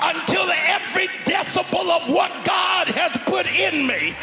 until 0.02 0.48
every 0.66 1.08
decibel 1.24 1.88
of 1.94 2.08
what 2.10 2.32
God 2.44 2.88
has 2.88 3.12
put 3.24 3.46
in 3.46 3.86
me 3.86 4.16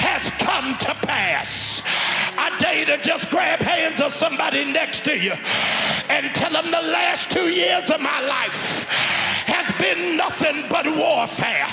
has 0.00 0.28
come 0.40 0.76
to 0.78 0.94
pass. 1.06 1.82
I 2.36 2.56
dare 2.58 2.80
you 2.80 2.86
to 2.86 2.98
just 2.98 3.30
grab 3.30 3.60
hands 3.60 4.00
of 4.00 4.12
somebody 4.12 4.64
next 4.64 5.04
to 5.04 5.16
you 5.16 5.32
and 6.08 6.34
tell 6.34 6.50
them 6.50 6.70
the 6.70 6.88
last 6.90 7.30
two 7.30 7.48
years 7.48 7.90
of 7.90 8.00
my 8.00 8.20
life 8.26 8.84
has 9.46 9.66
been 9.80 10.16
nothing 10.16 10.64
but 10.68 10.86
warfare. 10.86 11.68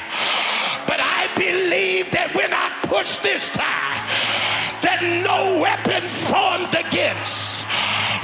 But 0.86 1.00
I 1.00 1.32
believe 1.36 2.12
that 2.12 2.36
when 2.36 2.54
I 2.54 2.70
push 2.84 3.18
this 3.18 3.50
tie, 3.50 4.04
that 4.84 5.02
no 5.24 5.62
weapon 5.62 6.08
formed 6.10 6.76
against 6.76 7.66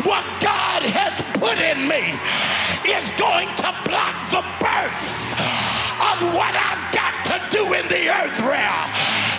what 0.05 0.23
God 0.39 0.81
has 0.83 1.19
put 1.35 1.57
in 1.59 1.87
me 1.87 2.03
is 2.87 3.05
going 3.19 3.49
to 3.59 3.69
block 3.83 4.15
the 4.31 4.43
birth 4.59 5.05
of 5.99 6.17
what 6.31 6.53
I've 6.55 6.85
got 6.95 7.13
to 7.27 7.37
do 7.51 7.63
in 7.75 7.85
the 7.91 8.07
earth 8.07 8.39
realm. 8.39 8.87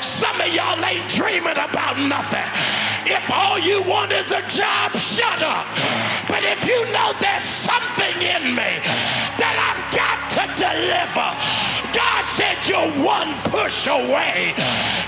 Some 0.04 0.36
of 0.40 0.52
y'all 0.52 0.76
ain't 0.84 1.08
dreaming 1.08 1.56
about 1.56 1.96
nothing. 1.96 2.48
If 3.08 3.30
all 3.32 3.58
you 3.58 3.82
want 3.88 4.12
is 4.12 4.28
a 4.30 4.44
job, 4.46 4.92
shut 4.96 5.40
up. 5.42 5.66
But 6.28 6.44
if 6.44 6.60
you 6.68 6.78
know 6.92 7.16
there's 7.18 7.42
something 7.42 8.16
in 8.20 8.54
me 8.54 8.70
that 9.40 9.56
I've 9.56 9.84
got 9.96 10.18
to 10.36 10.44
deliver, 10.60 11.28
God 11.96 12.22
said 12.36 12.60
you're 12.68 12.92
one 13.02 13.32
push 13.50 13.88
away. 13.88 14.54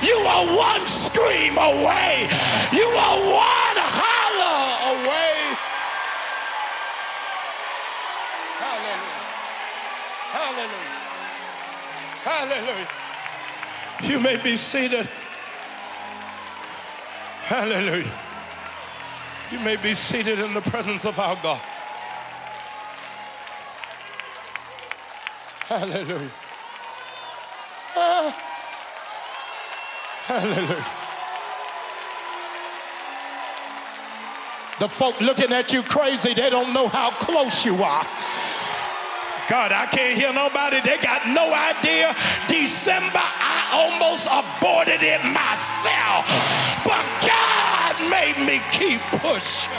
You 0.03 0.17
are 0.25 0.47
one 0.57 0.83
scream 0.89 1.55
away. 1.61 2.27
You 2.73 2.89
are 2.89 3.19
one 3.21 3.79
holler 3.79 4.99
away. 4.99 5.43
Hallelujah. 10.33 11.03
Hallelujah. 12.25 12.89
You 14.03 14.19
may 14.19 14.37
be 14.39 14.57
seated. 14.57 15.07
Hallelujah. 17.43 18.11
You 19.51 19.61
may 19.61 19.77
be 19.77 19.95
seated 19.95 20.39
in 20.39 20.55
the 20.55 20.63
presence 20.63 21.05
of 21.05 21.19
our 21.19 21.37
God. 21.43 21.61
Hallelujah. 25.67 26.31
Ah. 27.95 28.33
Hallelujah. 30.25 30.87
The 34.81 34.89
folk 34.89 35.21
looking 35.21 35.53
at 35.53 35.73
you 35.73 35.83
crazy, 35.83 36.33
they 36.33 36.49
don't 36.49 36.73
know 36.73 36.89
how 36.89 37.11
close 37.11 37.67
you 37.67 37.83
are. 37.83 38.07
God, 39.49 39.73
I 39.73 39.87
can't 39.87 40.17
hear 40.19 40.33
nobody. 40.33 40.81
They 40.81 40.99
got 40.99 41.27
no 41.29 41.53
idea. 41.53 42.15
December, 42.49 43.21
I 43.21 43.69
almost 43.75 44.27
aborted 44.27 45.03
it 45.03 45.21
myself. 45.25 46.25
But 46.85 47.05
God 47.21 48.11
made 48.11 48.39
me 48.47 48.61
keep 48.71 49.01
pushing. 49.21 49.73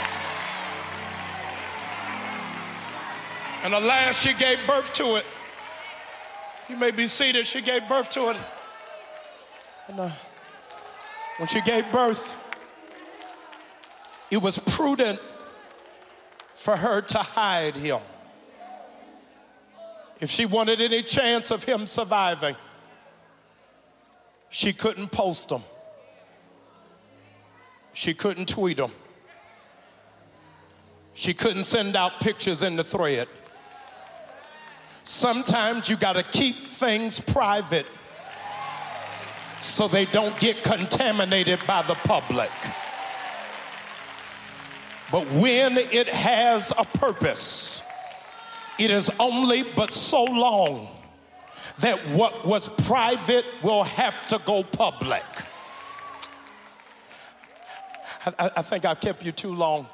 And 3.64 3.72
alas, 3.72 4.20
she 4.20 4.34
gave 4.34 4.58
birth 4.66 4.92
to 4.94 5.16
it. 5.16 5.24
You 6.68 6.76
may 6.76 6.90
be 6.90 7.06
seated. 7.06 7.46
She 7.46 7.62
gave 7.62 7.88
birth 7.88 8.10
to 8.10 8.30
it. 8.30 8.36
And 9.88 10.00
uh, 10.00 10.10
when 11.38 11.48
she 11.48 11.60
gave 11.62 11.90
birth, 11.90 12.36
it 14.30 14.40
was 14.42 14.58
prudent 14.58 15.18
for 16.54 16.76
her 16.76 17.00
to 17.00 17.18
hide 17.18 17.76
him. 17.76 18.00
If 20.20 20.30
she 20.30 20.46
wanted 20.46 20.80
any 20.80 21.02
chance 21.02 21.50
of 21.50 21.64
him 21.64 21.86
surviving, 21.86 22.56
she 24.48 24.72
couldn't 24.72 25.08
post 25.08 25.50
him. 25.50 25.62
She 27.92 28.14
couldn't 28.14 28.48
tweet 28.48 28.78
him. 28.78 28.92
She 31.14 31.34
couldn't 31.34 31.64
send 31.64 31.96
out 31.96 32.20
pictures 32.20 32.62
in 32.62 32.76
the 32.76 32.84
thread. 32.84 33.28
Sometimes 35.04 35.88
you 35.88 35.96
got 35.96 36.14
to 36.14 36.22
keep 36.22 36.56
things 36.56 37.20
private 37.20 37.86
so 39.62 39.88
they 39.88 40.04
don't 40.06 40.38
get 40.38 40.62
contaminated 40.62 41.64
by 41.66 41.82
the 41.82 41.94
public. 41.94 42.50
But 45.10 45.30
when 45.32 45.78
it 45.78 46.08
has 46.08 46.72
a 46.76 46.84
purpose, 46.84 47.82
it 48.78 48.90
is 48.90 49.10
only 49.18 49.62
but 49.62 49.94
so 49.94 50.24
long 50.24 50.88
that 51.78 51.98
what 52.10 52.44
was 52.44 52.68
private 52.86 53.44
will 53.62 53.84
have 53.84 54.26
to 54.28 54.38
go 54.44 54.62
public. 54.62 55.24
I, 58.26 58.50
I 58.56 58.62
think 58.62 58.84
I've 58.84 59.00
kept 59.00 59.24
you 59.24 59.32
too 59.32 59.54
long. 59.54 59.86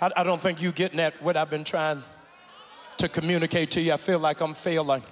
I, 0.00 0.10
I 0.16 0.24
don't 0.24 0.40
think 0.40 0.60
you're 0.62 0.72
getting 0.72 1.00
at 1.00 1.20
what 1.22 1.36
I've 1.36 1.50
been 1.50 1.64
trying 1.64 2.02
to 2.98 3.08
communicate 3.08 3.72
to 3.72 3.80
you. 3.80 3.92
I 3.92 3.96
feel 3.96 4.18
like 4.18 4.40
I'm 4.40 4.54
failing. 4.54 5.02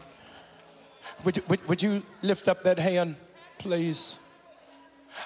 Would, 1.25 1.49
would, 1.49 1.69
would 1.69 1.83
you 1.83 2.03
lift 2.23 2.49
up 2.49 2.63
that 2.65 2.79
hand, 2.79 3.17
please? 3.59 4.19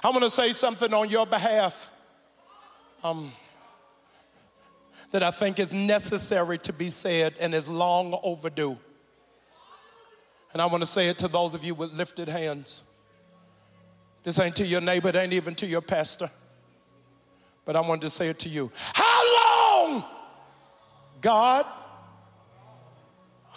I'm 0.02 0.12
going 0.12 0.24
to 0.24 0.30
say 0.30 0.52
something 0.52 0.92
on 0.94 1.08
your 1.08 1.26
behalf 1.26 1.90
um, 3.02 3.32
that 5.14 5.22
I 5.22 5.30
think 5.30 5.60
is 5.60 5.72
necessary 5.72 6.58
to 6.58 6.72
be 6.72 6.90
said 6.90 7.34
and 7.38 7.54
is 7.54 7.68
long 7.68 8.18
overdue. 8.24 8.76
And 10.52 10.60
I 10.60 10.66
want 10.66 10.82
to 10.82 10.88
say 10.88 11.06
it 11.06 11.18
to 11.18 11.28
those 11.28 11.54
of 11.54 11.62
you 11.62 11.72
with 11.72 11.92
lifted 11.92 12.28
hands. 12.28 12.82
This 14.24 14.40
ain't 14.40 14.56
to 14.56 14.66
your 14.66 14.80
neighbor, 14.80 15.10
it 15.10 15.14
ain't 15.14 15.32
even 15.32 15.54
to 15.54 15.66
your 15.66 15.82
pastor. 15.82 16.32
But 17.64 17.76
I 17.76 17.80
wanted 17.82 18.00
to 18.00 18.10
say 18.10 18.26
it 18.26 18.40
to 18.40 18.48
you. 18.48 18.72
How 18.92 19.86
long, 19.86 20.04
God, 21.20 21.64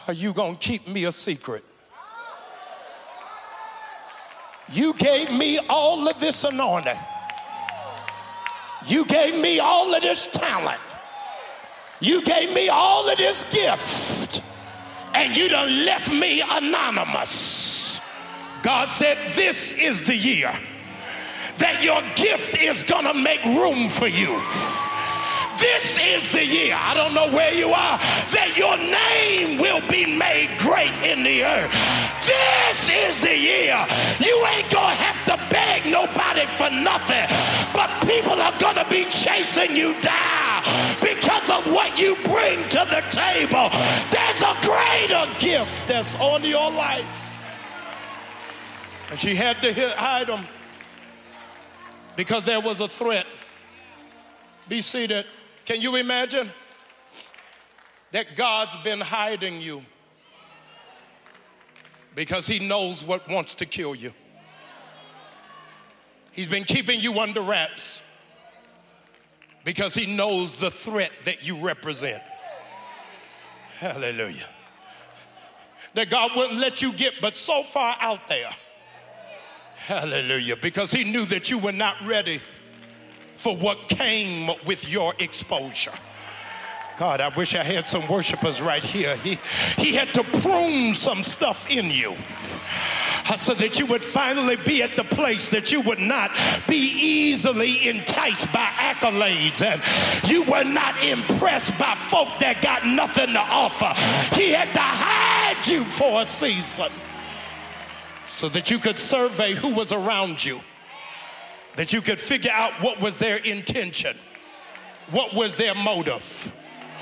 are 0.08 0.14
you 0.14 0.34
going 0.34 0.58
to 0.58 0.60
keep 0.60 0.88
me 0.88 1.06
a 1.06 1.12
secret? 1.12 1.66
You 4.72 4.94
gave 4.94 5.32
me 5.32 5.58
all 5.72 6.08
of 6.08 6.20
this 6.20 6.44
anointing. 6.44 7.00
You 8.86 9.06
gave 9.06 9.42
me 9.42 9.58
all 9.58 9.96
of 9.96 10.04
this 10.04 10.28
talent. 10.28 10.82
You 12.00 12.22
gave 12.22 12.54
me 12.54 12.70
all 12.70 13.10
of 13.10 13.18
this 13.18 13.44
gift. 13.46 14.42
And 15.14 15.36
you 15.36 15.50
done 15.50 15.86
left 15.86 16.12
me 16.12 16.42
anonymous. 16.48 18.00
God 18.62 18.88
said, 18.88 19.18
This 19.34 19.74
is 19.74 20.06
the 20.06 20.16
year 20.16 20.52
that 21.58 21.84
your 21.84 22.02
gift 22.14 22.62
is 22.62 22.84
gonna 22.84 23.16
make 23.16 23.44
room 23.44 23.90
for 23.90 24.08
you. 24.08 24.40
This 25.58 25.98
is 25.98 26.32
the 26.32 26.46
year, 26.46 26.78
I 26.78 26.94
don't 26.94 27.16
know 27.16 27.32
where 27.32 27.52
you 27.52 27.70
are, 27.70 27.98
that 28.30 28.54
your 28.56 28.78
name 28.78 29.58
will 29.58 29.82
be 29.90 30.06
made 30.06 30.56
great 30.60 30.94
in 31.02 31.24
the 31.24 31.44
earth. 31.44 31.74
This 32.22 32.90
is 32.94 33.22
the 33.22 33.36
year. 33.36 33.74
You 34.20 34.46
ain't 34.54 34.70
gonna 34.70 34.94
have 34.94 35.18
to 35.26 35.36
beg 35.50 35.90
nobody 35.90 36.46
for 36.62 36.70
nothing, 36.70 37.26
but 37.74 37.90
people 38.06 38.40
are 38.40 38.54
gonna 38.60 38.86
be 38.88 39.06
chasing 39.06 39.76
you 39.76 40.00
down 40.02 40.47
because 41.02 41.50
of 41.50 41.72
what 41.72 42.00
you 42.00 42.16
bring 42.24 42.68
to 42.70 42.86
the 42.90 43.04
table. 43.10 43.70
There's 44.12 44.42
a 44.42 44.56
greater 44.62 45.26
gift 45.40 45.88
that's 45.88 46.16
on 46.16 46.44
your 46.44 46.72
life. 46.72 47.06
And 49.10 49.20
she 49.20 49.36
had 49.36 49.62
to 49.62 49.74
hide 49.92 50.28
them 50.28 50.46
because 52.16 52.44
there 52.44 52.60
was 52.60 52.82
a 52.82 52.88
threat. 52.88 53.26
Be 54.68 54.82
seated. 54.82 55.26
Can 55.66 55.82
you 55.82 55.96
imagine 55.96 56.52
that 58.12 58.36
God's 58.36 58.76
been 58.78 59.00
hiding 59.00 59.62
you 59.62 59.84
because 62.16 62.48
He 62.48 62.60
knows 62.60 63.04
what 63.04 63.30
wants 63.30 63.56
to 63.56 63.66
kill 63.66 63.96
you? 63.96 64.14
He's 66.32 66.48
been 66.48 66.66
keeping 66.66 67.00
you 67.00 67.20
under 67.20 67.42
wraps 67.42 68.02
because 69.68 69.94
He 69.94 70.06
knows 70.06 70.54
the 70.60 70.72
threat 70.72 71.12
that 71.26 71.46
you 71.46 71.58
represent. 71.58 72.24
Hallelujah. 73.80 74.48
That 75.94 76.10
God 76.10 76.32
wouldn't 76.38 76.58
let 76.58 76.82
you 76.82 76.94
get 76.94 77.16
but 77.22 77.36
so 77.36 77.64
far 77.64 77.98
out 78.00 78.30
there. 78.30 78.50
Hallelujah. 79.76 80.56
Because 80.56 80.90
He 80.90 81.04
knew 81.04 81.26
that 81.26 81.50
you 81.52 81.60
were 81.60 81.74
not 81.74 81.98
ready 82.08 82.42
for 83.36 83.58
what 83.58 83.90
came 83.90 84.50
with 84.66 84.88
your 84.88 85.14
exposure. 85.20 85.92
God, 86.96 87.20
I 87.20 87.28
wish 87.28 87.54
I 87.54 87.62
had 87.62 87.86
some 87.86 88.08
worshipers 88.08 88.62
right 88.62 88.86
here. 88.86 89.18
He, 89.18 89.38
he 89.78 89.94
had 89.94 90.14
to 90.14 90.24
prune 90.40 90.96
some 90.96 91.24
stuff 91.24 91.70
in 91.70 91.92
you 91.92 92.16
Uh, 93.30 93.36
so 93.36 93.54
that 93.54 93.78
you 93.78 93.86
would 93.86 94.02
finally 94.02 94.56
be 94.56 94.82
at 94.82 94.96
the 94.96 95.04
place 95.04 95.50
that 95.50 95.72
you 95.72 95.82
would 95.82 96.00
not 96.00 96.32
be 96.68 96.78
easily 96.78 97.88
enticed 97.88 98.52
by 98.54 98.66
accolades 98.66 99.62
and 99.62 99.82
you 100.30 100.44
were 100.44 100.64
not 100.64 101.04
impressed 101.04 101.78
by 101.78 101.94
folk 101.96 102.30
that 102.40 102.62
got 102.62 102.86
nothing 102.86 103.34
to 103.34 103.40
offer. 103.40 103.94
He 104.36 104.52
had 104.52 104.72
to 104.74 104.80
hide 104.80 105.68
you 105.68 105.84
for 105.84 106.22
a 106.22 106.26
season 106.26 106.92
so 108.30 108.48
that 108.50 108.72
you 108.72 108.80
could 108.80 108.98
survey 108.98 109.54
who 109.54 109.74
was 109.74 109.92
around 109.92 110.44
you, 110.44 110.62
that 111.76 111.92
you 111.92 112.02
could 112.02 112.20
figure 112.20 112.52
out 112.54 112.74
what 112.82 113.02
was 113.02 113.18
their 113.18 113.38
intention, 113.38 114.16
what 115.12 115.34
was 115.34 115.56
their 115.56 115.76
motive 115.76 116.54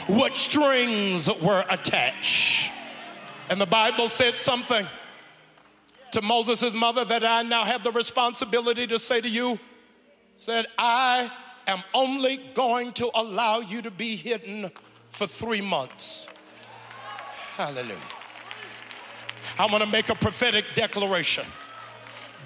what 0.07 0.35
strings 0.35 1.27
were 1.41 1.63
attached. 1.69 2.71
And 3.49 3.59
the 3.59 3.65
Bible 3.65 4.09
said 4.09 4.37
something 4.37 4.87
to 6.15 6.21
Moses' 6.21 6.73
mother 6.73 7.03
that 7.03 7.25
I 7.25 7.43
now 7.43 7.65
have 7.65 7.83
the 7.83 7.91
responsibility 7.91 8.87
to 8.87 8.97
say 8.97 9.19
to 9.19 9.27
you 9.27 9.59
said, 10.37 10.65
I 10.77 11.29
am 11.67 11.83
only 11.93 12.37
going 12.53 12.93
to 12.93 13.11
allow 13.13 13.59
you 13.59 13.81
to 13.81 13.91
be 13.91 14.15
hidden 14.15 14.71
for 15.09 15.27
three 15.27 15.59
months. 15.59 16.29
Hallelujah. 17.57 17.97
I 19.59 19.65
want 19.65 19.83
to 19.83 19.89
make 19.89 20.07
a 20.07 20.15
prophetic 20.15 20.63
declaration. 20.73 21.45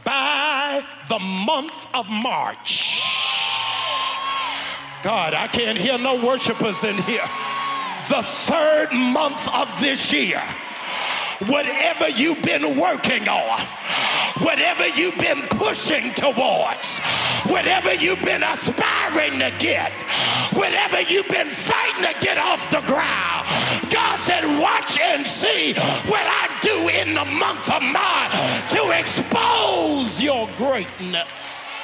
By 0.03 0.83
the 1.07 1.19
month 1.19 1.87
of 1.93 2.09
March, 2.09 3.03
God, 5.03 5.35
I 5.35 5.47
can't 5.47 5.77
hear 5.77 5.99
no 5.99 6.25
worshipers 6.25 6.83
in 6.83 6.97
here 7.03 7.29
the 8.09 8.23
third 8.23 8.91
month 8.91 9.47
of 9.53 9.69
this 9.79 10.11
year, 10.11 10.41
whatever 11.47 12.09
you've 12.09 12.41
been 12.41 12.77
working 12.77 13.27
on, 13.27 13.59
whatever 14.41 14.87
you've 14.89 15.17
been 15.17 15.41
pushing 15.49 16.13
towards, 16.13 16.99
whatever 17.47 17.93
you've 17.93 18.21
been 18.23 18.43
aspiring 18.43 19.39
to 19.39 19.51
get, 19.59 19.91
whatever 20.53 21.01
you've 21.01 21.27
been 21.29 21.47
fighting 21.47 22.03
to 22.03 22.19
get 22.19 22.37
off 22.37 22.69
the 22.71 22.81
ground, 22.81 23.47
God 23.89 24.19
said, 24.19 24.43
Watch 24.59 24.99
and 24.99 25.25
see 25.25 25.73
what 25.73 26.25
I 26.25 26.59
do 26.61 26.89
in 26.89 27.13
the 27.13 27.25
month 27.25 27.71
of 27.71 27.83
March 27.83 28.31
to 28.73 28.99
expose 28.99 30.21
your 30.21 30.49
greatness. 30.57 31.77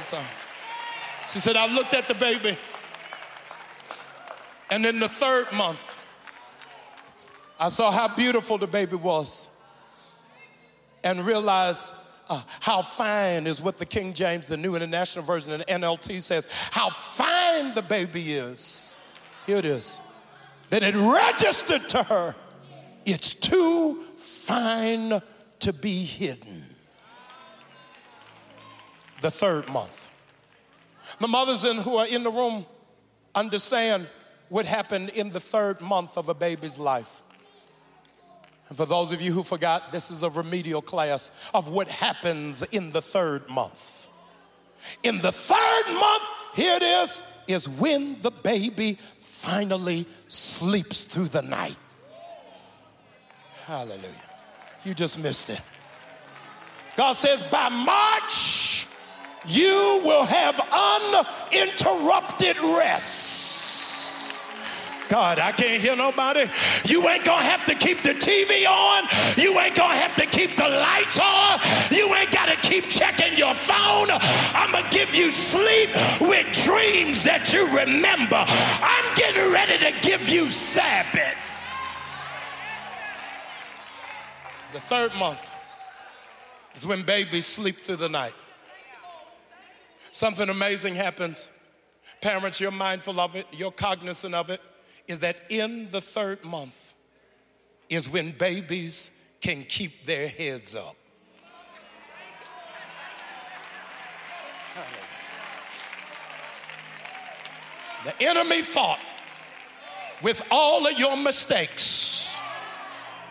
So, 0.00 0.18
she 1.30 1.40
said, 1.40 1.56
I 1.56 1.66
looked 1.66 1.92
at 1.92 2.08
the 2.08 2.14
baby. 2.14 2.56
And 4.70 4.86
in 4.86 4.98
the 4.98 5.08
third 5.08 5.52
month, 5.52 5.93
I 7.58 7.68
saw 7.68 7.90
how 7.90 8.08
beautiful 8.08 8.58
the 8.58 8.66
baby 8.66 8.96
was 8.96 9.48
and 11.02 11.20
realized 11.24 11.94
uh, 12.28 12.42
how 12.60 12.82
fine 12.82 13.46
is 13.46 13.60
what 13.60 13.78
the 13.78 13.86
King 13.86 14.14
James, 14.14 14.46
the 14.46 14.56
New 14.56 14.74
International 14.74 15.24
Version, 15.24 15.52
and 15.52 15.82
NLT 15.82 16.22
says, 16.22 16.48
how 16.70 16.90
fine 16.90 17.74
the 17.74 17.82
baby 17.82 18.32
is. 18.32 18.96
Here 19.46 19.58
it 19.58 19.64
is. 19.64 20.02
That 20.70 20.82
it 20.82 20.94
registered 20.94 21.88
to 21.90 22.02
her, 22.02 22.34
it's 23.04 23.34
too 23.34 24.02
fine 24.16 25.20
to 25.60 25.72
be 25.72 26.04
hidden. 26.04 26.64
The 29.20 29.30
third 29.30 29.68
month. 29.68 30.00
The 31.20 31.28
mothers 31.28 31.64
in, 31.64 31.78
who 31.78 31.96
are 31.96 32.06
in 32.06 32.24
the 32.24 32.30
room 32.30 32.66
understand 33.34 34.08
what 34.48 34.66
happened 34.66 35.10
in 35.10 35.30
the 35.30 35.40
third 35.40 35.80
month 35.80 36.16
of 36.16 36.28
a 36.28 36.34
baby's 36.34 36.78
life. 36.78 37.22
And 38.74 38.76
for 38.76 38.86
those 38.86 39.12
of 39.12 39.22
you 39.22 39.32
who 39.32 39.44
forgot, 39.44 39.92
this 39.92 40.10
is 40.10 40.24
a 40.24 40.30
remedial 40.30 40.82
class 40.82 41.30
of 41.54 41.68
what 41.68 41.86
happens 41.88 42.62
in 42.72 42.90
the 42.90 43.00
third 43.00 43.48
month. 43.48 44.08
In 45.04 45.20
the 45.20 45.30
third 45.30 45.84
month, 45.92 46.24
here 46.56 46.74
it 46.74 46.82
is, 46.82 47.22
is 47.46 47.68
when 47.68 48.20
the 48.20 48.32
baby 48.32 48.98
finally 49.20 50.06
sleeps 50.26 51.04
through 51.04 51.28
the 51.28 51.42
night. 51.42 51.76
Hallelujah. 53.64 54.10
You 54.82 54.92
just 54.92 55.20
missed 55.20 55.50
it. 55.50 55.60
God 56.96 57.12
says, 57.12 57.44
by 57.44 57.68
March, 57.68 58.88
you 59.46 60.00
will 60.04 60.24
have 60.24 60.58
uninterrupted 61.52 62.58
rest. 62.58 63.33
God, 65.14 65.38
I 65.38 65.52
can't 65.52 65.80
hear 65.80 65.94
nobody. 65.94 66.50
You 66.86 67.08
ain't 67.08 67.22
gonna 67.22 67.44
have 67.44 67.64
to 67.66 67.76
keep 67.76 68.02
the 68.02 68.14
TV 68.14 68.66
on. 68.66 69.04
You 69.40 69.56
ain't 69.60 69.76
gonna 69.76 69.94
have 69.94 70.16
to 70.16 70.26
keep 70.26 70.56
the 70.56 70.68
lights 70.68 71.20
on. 71.20 71.60
You 71.96 72.12
ain't 72.16 72.32
gotta 72.32 72.56
keep 72.56 72.88
checking 72.88 73.38
your 73.38 73.54
phone. 73.54 74.10
I'm 74.10 74.72
gonna 74.72 74.90
give 74.90 75.14
you 75.14 75.30
sleep 75.30 75.90
with 76.20 76.52
dreams 76.64 77.22
that 77.22 77.52
you 77.52 77.64
remember. 77.68 78.44
I'm 78.44 79.14
getting 79.14 79.52
ready 79.52 79.78
to 79.84 79.92
give 80.00 80.28
you 80.28 80.50
Sabbath. 80.50 81.38
The 84.72 84.80
third 84.80 85.14
month 85.14 85.38
is 86.74 86.84
when 86.84 87.04
babies 87.04 87.46
sleep 87.46 87.82
through 87.82 88.02
the 88.02 88.08
night. 88.08 88.34
Something 90.10 90.48
amazing 90.48 90.96
happens. 90.96 91.50
Parents, 92.20 92.58
you're 92.58 92.72
mindful 92.72 93.20
of 93.20 93.36
it, 93.36 93.46
you're 93.52 93.70
cognizant 93.70 94.34
of 94.34 94.50
it 94.50 94.60
is 95.06 95.20
that 95.20 95.36
in 95.48 95.90
the 95.90 96.00
third 96.00 96.44
month 96.44 96.74
is 97.88 98.08
when 98.08 98.32
babies 98.32 99.10
can 99.40 99.64
keep 99.64 100.06
their 100.06 100.28
heads 100.28 100.74
up. 100.74 100.96
The 108.04 108.22
enemy 108.22 108.62
thought 108.62 109.00
with 110.22 110.42
all 110.50 110.86
of 110.86 110.98
your 110.98 111.16
mistakes, 111.16 112.36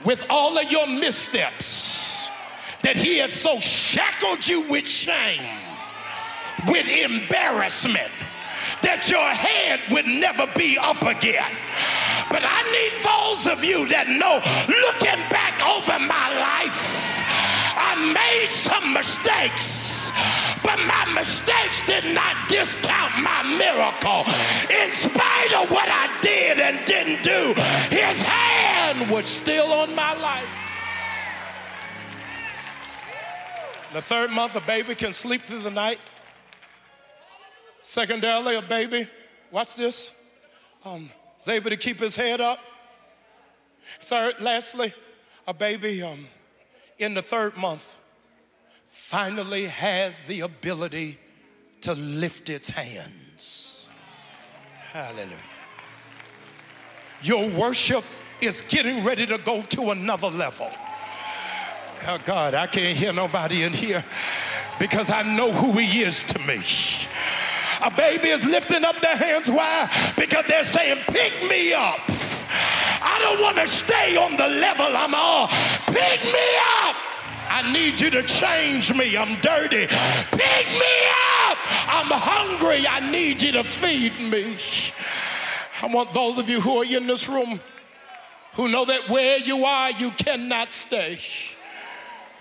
with 0.03 0.23
all 0.29 0.57
of 0.57 0.71
your 0.71 0.87
missteps, 0.87 2.29
that 2.81 2.95
he 2.95 3.17
had 3.17 3.31
so 3.31 3.59
shackled 3.59 4.45
you 4.45 4.69
with 4.69 4.87
shame, 4.87 5.43
with 6.67 6.87
embarrassment 6.87 8.11
that 8.83 9.09
your 9.09 9.25
head 9.25 9.79
would 9.91 10.05
never 10.05 10.47
be 10.55 10.77
up 10.77 11.01
again. 11.01 11.51
But 12.29 12.43
I 12.45 12.59
need 12.69 12.93
those 13.01 13.47
of 13.51 13.63
you 13.63 13.87
that 13.89 14.07
know, 14.07 14.37
looking 14.67 15.21
back 15.31 15.57
over 15.63 15.97
my 15.99 16.27
life, 16.35 16.77
I 17.79 17.95
made 18.11 18.51
some 18.51 18.93
mistakes, 18.93 20.11
but 20.61 20.77
my 20.85 21.07
mistakes 21.15 21.81
did 21.87 22.13
not 22.13 22.35
discount 22.49 23.17
my 23.23 23.41
miracle. 23.55 24.27
In 24.69 24.91
spite 24.91 25.53
of 25.57 25.71
what 25.71 25.89
I 25.89 26.11
did 26.21 26.59
and 26.59 26.83
didn't 26.85 27.23
do, 27.23 27.55
his 27.89 28.21
hand 28.21 29.09
was 29.09 29.25
still 29.25 29.71
on 29.71 29.95
my 29.95 30.13
life. 30.13 30.47
The 33.93 34.01
third 34.01 34.31
month, 34.31 34.55
a 34.55 34.61
baby 34.61 34.95
can 34.95 35.13
sleep 35.13 35.43
through 35.43 35.59
the 35.59 35.71
night. 35.71 35.99
Secondarily, 37.83 38.55
a 38.55 38.61
baby, 38.61 39.09
watch 39.51 39.75
this, 39.75 40.09
um, 40.85 41.09
is 41.37 41.49
able 41.49 41.69
to 41.69 41.75
keep 41.75 41.99
his 41.99 42.15
head 42.15 42.39
up. 42.39 42.57
Third, 44.03 44.35
lastly, 44.39 44.93
a 45.45 45.53
baby 45.53 46.01
um, 46.01 46.27
in 46.97 47.13
the 47.13 47.21
third 47.21 47.57
month 47.57 47.85
finally 48.87 49.65
has 49.65 50.21
the 50.21 50.39
ability 50.39 51.19
to 51.81 51.93
lift 51.95 52.49
its 52.49 52.69
hands. 52.69 53.89
Hallelujah. 54.93 55.35
Your 57.21 57.49
worship 57.49 58.05
is 58.39 58.63
getting 58.69 59.03
ready 59.03 59.25
to 59.25 59.37
go 59.39 59.61
to 59.61 59.91
another 59.91 60.29
level. 60.29 60.71
Oh 62.07 62.17
God, 62.23 62.53
I 62.53 62.65
can't 62.67 62.97
hear 62.97 63.11
nobody 63.11 63.63
in 63.63 63.73
here 63.73 64.05
because 64.79 65.11
I 65.11 65.23
know 65.23 65.51
who 65.51 65.77
He 65.77 66.01
is 66.01 66.23
to 66.23 66.39
me. 66.39 66.61
A 67.83 67.91
baby 67.91 68.29
is 68.29 68.45
lifting 68.45 68.83
up 68.85 68.99
their 69.01 69.17
hands. 69.17 69.51
Why? 69.51 69.89
Because 70.17 70.45
they're 70.47 70.63
saying, 70.63 70.99
Pick 71.07 71.49
me 71.49 71.73
up. 71.73 71.99
I 73.05 73.19
don't 73.21 73.41
want 73.41 73.57
to 73.57 73.67
stay 73.67 74.15
on 74.15 74.37
the 74.37 74.47
level 74.47 74.95
I'm 74.95 75.13
on. 75.13 75.49
Pick 75.87 76.23
me 76.23 76.47
up. 76.85 76.95
I 77.49 77.69
need 77.71 77.99
you 77.99 78.09
to 78.11 78.23
change 78.23 78.93
me. 78.93 79.17
I'm 79.17 79.39
dirty. 79.41 79.87
Pick 79.87 80.67
me 80.67 80.95
up. 81.49 81.57
I'm 81.87 82.09
hungry. 82.09 82.87
I 82.87 82.99
need 83.11 83.41
you 83.41 83.51
to 83.53 83.63
feed 83.63 84.19
me. 84.19 84.57
I 85.81 85.87
want 85.87 86.13
those 86.13 86.37
of 86.37 86.49
you 86.49 86.61
who 86.61 86.81
are 86.81 86.85
in 86.85 87.07
this 87.07 87.27
room 87.27 87.59
who 88.53 88.69
know 88.69 88.85
that 88.85 89.09
where 89.09 89.39
you 89.39 89.65
are, 89.65 89.91
you 89.91 90.11
cannot 90.11 90.73
stay. 90.73 91.19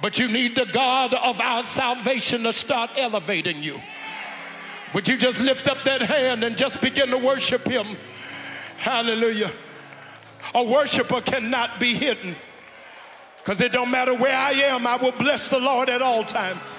But 0.00 0.18
you 0.18 0.28
need 0.28 0.54
the 0.54 0.66
God 0.66 1.14
of 1.14 1.40
our 1.40 1.64
salvation 1.64 2.44
to 2.44 2.52
start 2.52 2.90
elevating 2.96 3.62
you. 3.62 3.80
Would 4.94 5.08
you 5.08 5.16
just 5.16 5.40
lift 5.40 5.68
up 5.68 5.84
that 5.84 6.02
hand 6.02 6.44
and 6.44 6.56
just 6.56 6.80
begin 6.80 7.08
to 7.10 7.18
worship 7.18 7.66
Him? 7.66 7.96
Hallelujah. 8.76 9.52
A 10.54 10.62
worshiper 10.62 11.20
cannot 11.20 11.80
be 11.80 11.94
hidden 11.94 12.36
because 13.42 13.60
it 13.60 13.72
don't 13.72 13.90
matter 13.90 14.14
where 14.14 14.36
I 14.36 14.52
am, 14.52 14.86
I 14.86 14.96
will 14.96 15.12
bless 15.12 15.48
the 15.48 15.58
Lord 15.58 15.88
at 15.88 16.00
all 16.00 16.24
times. 16.24 16.78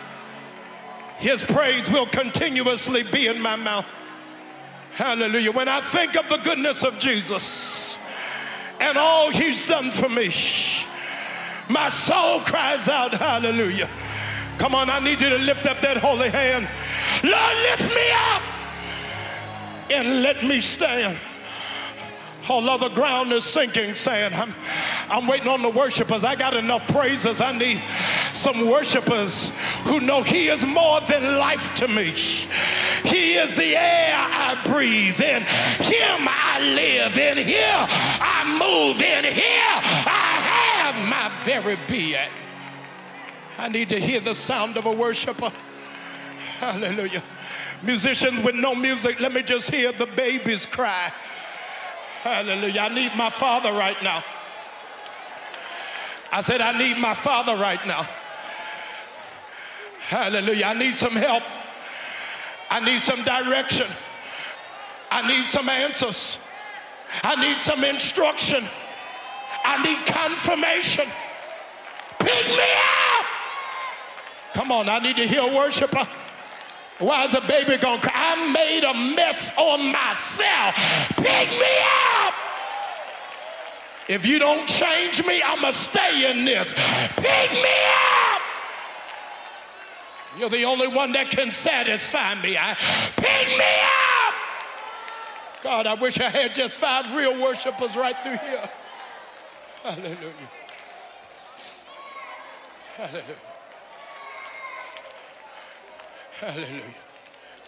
His 1.17 1.43
praise 1.43 1.89
will 1.89 2.06
continuously 2.06 3.04
be 3.04 3.28
in 3.28 3.41
my 3.41 3.58
mouth. 3.58 3.86
Hallelujah. 4.93 5.52
When 5.52 5.67
I 5.67 5.82
think 5.82 6.15
of 6.15 6.30
the 6.30 6.38
goodness 6.38 6.84
of 6.84 6.99
Jesus 6.99 7.99
and 8.80 8.97
all 8.97 9.30
He's 9.30 9.67
done 9.67 9.91
for 9.91 10.08
me, 10.08 10.34
my 11.67 11.89
soul 11.89 12.39
cries 12.41 12.88
out, 12.88 13.13
Hallelujah. 13.13 13.89
Come 14.63 14.76
on, 14.76 14.89
I 14.89 14.99
need 14.99 15.19
you 15.19 15.28
to 15.28 15.39
lift 15.39 15.65
up 15.65 15.82
that 15.82 15.97
holy 15.97 16.30
hand. 16.30 16.69
Lord, 17.21 17.58
lift 17.69 17.93
me 17.93 18.12
up 18.32 18.41
and 19.91 20.21
let 20.21 20.41
me 20.45 20.62
stand. 20.62 21.17
All 22.47 22.69
other 22.69 22.88
ground 22.88 23.34
is 23.34 23.43
sinking, 23.43 23.95
saying, 23.95 24.34
I'm, 24.34 24.56
I'm 25.10 25.28
waiting 25.28 25.49
on 25.49 25.62
the 25.62 25.69
worshipers. 25.69 26.23
I 26.23 26.36
got 26.36 26.54
enough 26.56 26.88
praises. 26.88 27.41
I 27.41 27.52
need 27.52 27.84
some 28.34 28.69
worshipers 28.69 29.52
who 29.84 29.99
know 29.99 30.23
He 30.23 30.47
is 30.47 30.65
more 30.65 31.02
than 31.02 31.38
life 31.38 31.76
to 31.76 31.89
me. 31.89 32.12
He 33.04 33.34
is 33.34 33.54
the 33.56 33.76
air 33.76 34.15
I 34.15 34.62
breathe. 34.65 35.19
In 35.19 35.41
Him 35.43 36.26
I 36.26 36.62
live. 36.73 37.17
In 37.17 37.38
here 37.38 37.67
I 37.67 38.45
move. 38.58 39.02
In 39.02 39.26
here 39.26 39.76
I 40.08 40.80
have 40.80 41.10
my 41.10 41.30
very 41.43 41.78
being. 41.89 42.30
I 43.58 43.70
need 43.70 43.89
to 43.89 44.00
hear 44.00 44.20
the 44.20 44.36
sound 44.36 44.78
of 44.78 44.86
a 44.86 44.92
worshiper. 44.92 45.52
Hallelujah. 46.58 47.24
Musicians 47.82 48.44
with 48.44 48.56
no 48.56 48.74
music, 48.74 49.20
let 49.20 49.34
me 49.34 49.44
just 49.44 49.70
hear 49.70 49.92
the 49.92 50.06
babies 50.06 50.66
cry. 50.66 51.12
Hallelujah. 52.22 52.82
I 52.82 52.89
need 52.89 53.16
my 53.16 53.30
father 53.30 53.74
right 53.74 54.02
now. 54.02 54.24
I 56.32 56.42
said, 56.42 56.62
I 56.62 56.78
need 56.78 56.98
my 56.98 57.13
father 57.13 57.56
right 57.56 57.86
now. 57.86 58.08
Hallelujah. 60.00 60.66
I 60.66 60.74
need 60.74 60.96
some 60.96 61.16
help. 61.16 61.44
I 62.72 62.80
need 62.80 63.02
some 63.02 63.24
direction. 63.24 63.88
I 65.12 65.28
need 65.28 65.44
some 65.46 65.70
answers. 65.70 66.39
I 67.24 67.36
need 67.36 67.60
some 67.60 67.84
instruction. 67.84 68.63
I 69.63 69.84
need 69.84 70.06
confirmation. 70.08 71.06
Pick 72.20 72.48
me 72.48 72.70
up. 73.20 73.23
Come 74.54 74.72
on, 74.72 74.88
I 74.88 75.00
need 75.00 75.16
to 75.16 75.28
hear 75.28 75.42
a 75.42 75.56
worshiper. 75.56 76.08
Why 77.00 77.26
is 77.26 77.34
a 77.34 77.42
baby 77.42 77.78
gonna 77.78 78.02
cry? 78.02 78.12
I 78.13 78.52
made 78.52 78.84
a 78.84 79.16
mess 79.16 79.52
on 79.58 79.92
myself. 79.92 80.76
Pick 81.18 81.50
me 81.50 81.76
up. 82.26 82.34
If 84.08 84.26
you 84.26 84.38
don't 84.38 84.68
change 84.68 85.26
me, 85.26 85.42
I'm 85.44 85.62
gonna 85.62 85.74
stay 85.74 86.30
in 86.30 86.46
this. 86.46 86.74
Pick 86.74 87.52
me 87.52 87.63
up. 87.63 88.42
You're 90.38 90.50
the 90.50 90.66
only 90.66 90.88
one 90.88 91.12
that 91.13 91.30
can 91.30 91.52
satisfy 91.52 92.36
me. 92.36 92.58
I, 92.58 92.76
pick 93.16 93.48
me 93.58 93.63
up. 93.63 94.34
God, 95.63 95.88
I 95.88 95.94
wish 95.96 96.20
I 96.20 96.30
had 96.30 96.54
just 96.54 96.74
five 96.74 97.16
real 97.16 97.42
worshipers 97.42 97.96
right 97.96 98.18
through 98.24 98.38
here. 98.38 98.70
Hallelujah. 99.84 100.34
Hallelujah. 102.96 103.53
Hallelujah. 106.45 106.84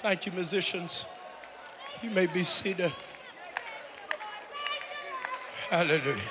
Thank 0.01 0.25
you, 0.25 0.33
musicians. 0.33 1.05
You 2.01 2.09
may 2.09 2.27
be 2.27 2.43
seated. 2.43 2.91
Hallelujah. 5.69 6.21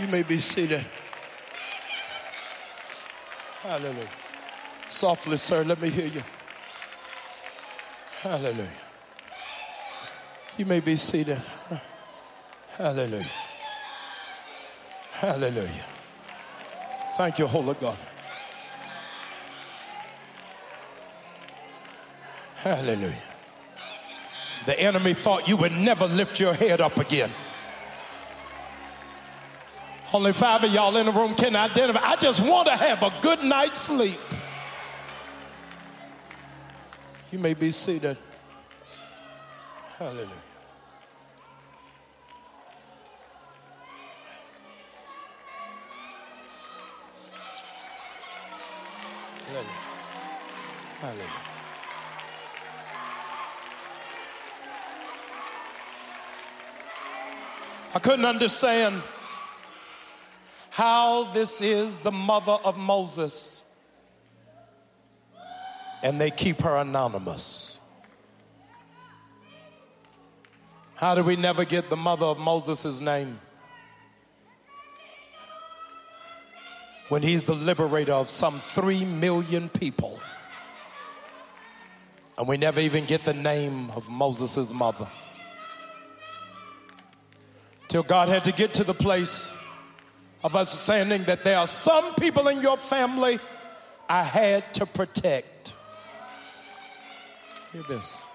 You 0.00 0.06
may 0.08 0.22
be 0.22 0.38
seated. 0.38 0.82
Hallelujah. 3.60 4.08
Softly, 4.88 5.36
sir, 5.36 5.62
let 5.62 5.78
me 5.78 5.90
hear 5.90 6.06
you. 6.06 6.22
Hallelujah. 8.22 8.70
You 10.56 10.64
may 10.64 10.80
be 10.80 10.96
seated. 10.96 11.42
Hallelujah. 12.78 13.30
Hallelujah. 15.12 15.84
Thank 17.18 17.38
you, 17.40 17.46
Holy 17.46 17.74
God. 17.74 17.98
Hallelujah. 22.64 23.14
The 24.64 24.80
enemy 24.80 25.12
thought 25.12 25.46
you 25.46 25.58
would 25.58 25.72
never 25.72 26.06
lift 26.06 26.40
your 26.40 26.54
head 26.54 26.80
up 26.80 26.96
again. 26.96 27.30
Only 30.10 30.32
five 30.32 30.64
of 30.64 30.72
y'all 30.72 30.96
in 30.96 31.04
the 31.04 31.12
room 31.12 31.34
can 31.34 31.54
identify. 31.56 32.00
I 32.02 32.16
just 32.16 32.40
want 32.40 32.68
to 32.68 32.74
have 32.74 33.02
a 33.02 33.12
good 33.20 33.44
night's 33.44 33.80
sleep. 33.80 34.18
You 37.30 37.38
may 37.38 37.52
be 37.52 37.70
seated. 37.70 38.16
Hallelujah. 39.98 40.30
Hallelujah. 49.48 49.68
Hallelujah. 51.00 51.53
I 57.94 58.00
couldn't 58.00 58.24
understand 58.24 59.02
how 60.70 61.32
this 61.32 61.60
is 61.60 61.96
the 61.98 62.10
mother 62.10 62.58
of 62.64 62.76
Moses 62.76 63.64
and 66.04 66.20
they 66.20 66.30
keep 66.30 66.60
her 66.60 66.76
anonymous. 66.76 67.80
How 70.96 71.14
do 71.14 71.22
we 71.22 71.34
never 71.34 71.64
get 71.64 71.88
the 71.88 71.96
mother 71.96 72.26
of 72.26 72.38
Moses' 72.38 73.00
name? 73.00 73.40
When 77.08 77.22
he's 77.22 77.42
the 77.42 77.54
liberator 77.54 78.12
of 78.12 78.28
some 78.28 78.60
three 78.60 79.04
million 79.04 79.68
people. 79.70 80.20
And 82.36 82.48
we 82.48 82.56
never 82.56 82.80
even 82.80 83.06
get 83.06 83.24
the 83.24 83.34
name 83.34 83.90
of 83.92 84.08
Moses' 84.08 84.72
mother. 84.72 85.08
Till 87.94 88.02
God 88.02 88.28
had 88.28 88.42
to 88.42 88.50
get 88.50 88.74
to 88.74 88.82
the 88.82 88.92
place 88.92 89.54
of 90.42 90.56
understanding 90.56 91.22
that 91.26 91.44
there 91.44 91.58
are 91.58 91.66
some 91.68 92.16
people 92.16 92.48
in 92.48 92.60
your 92.60 92.76
family 92.76 93.38
I 94.08 94.24
had 94.24 94.74
to 94.74 94.86
protect. 94.86 95.74
Hear 97.72 97.84
this. 97.84 98.26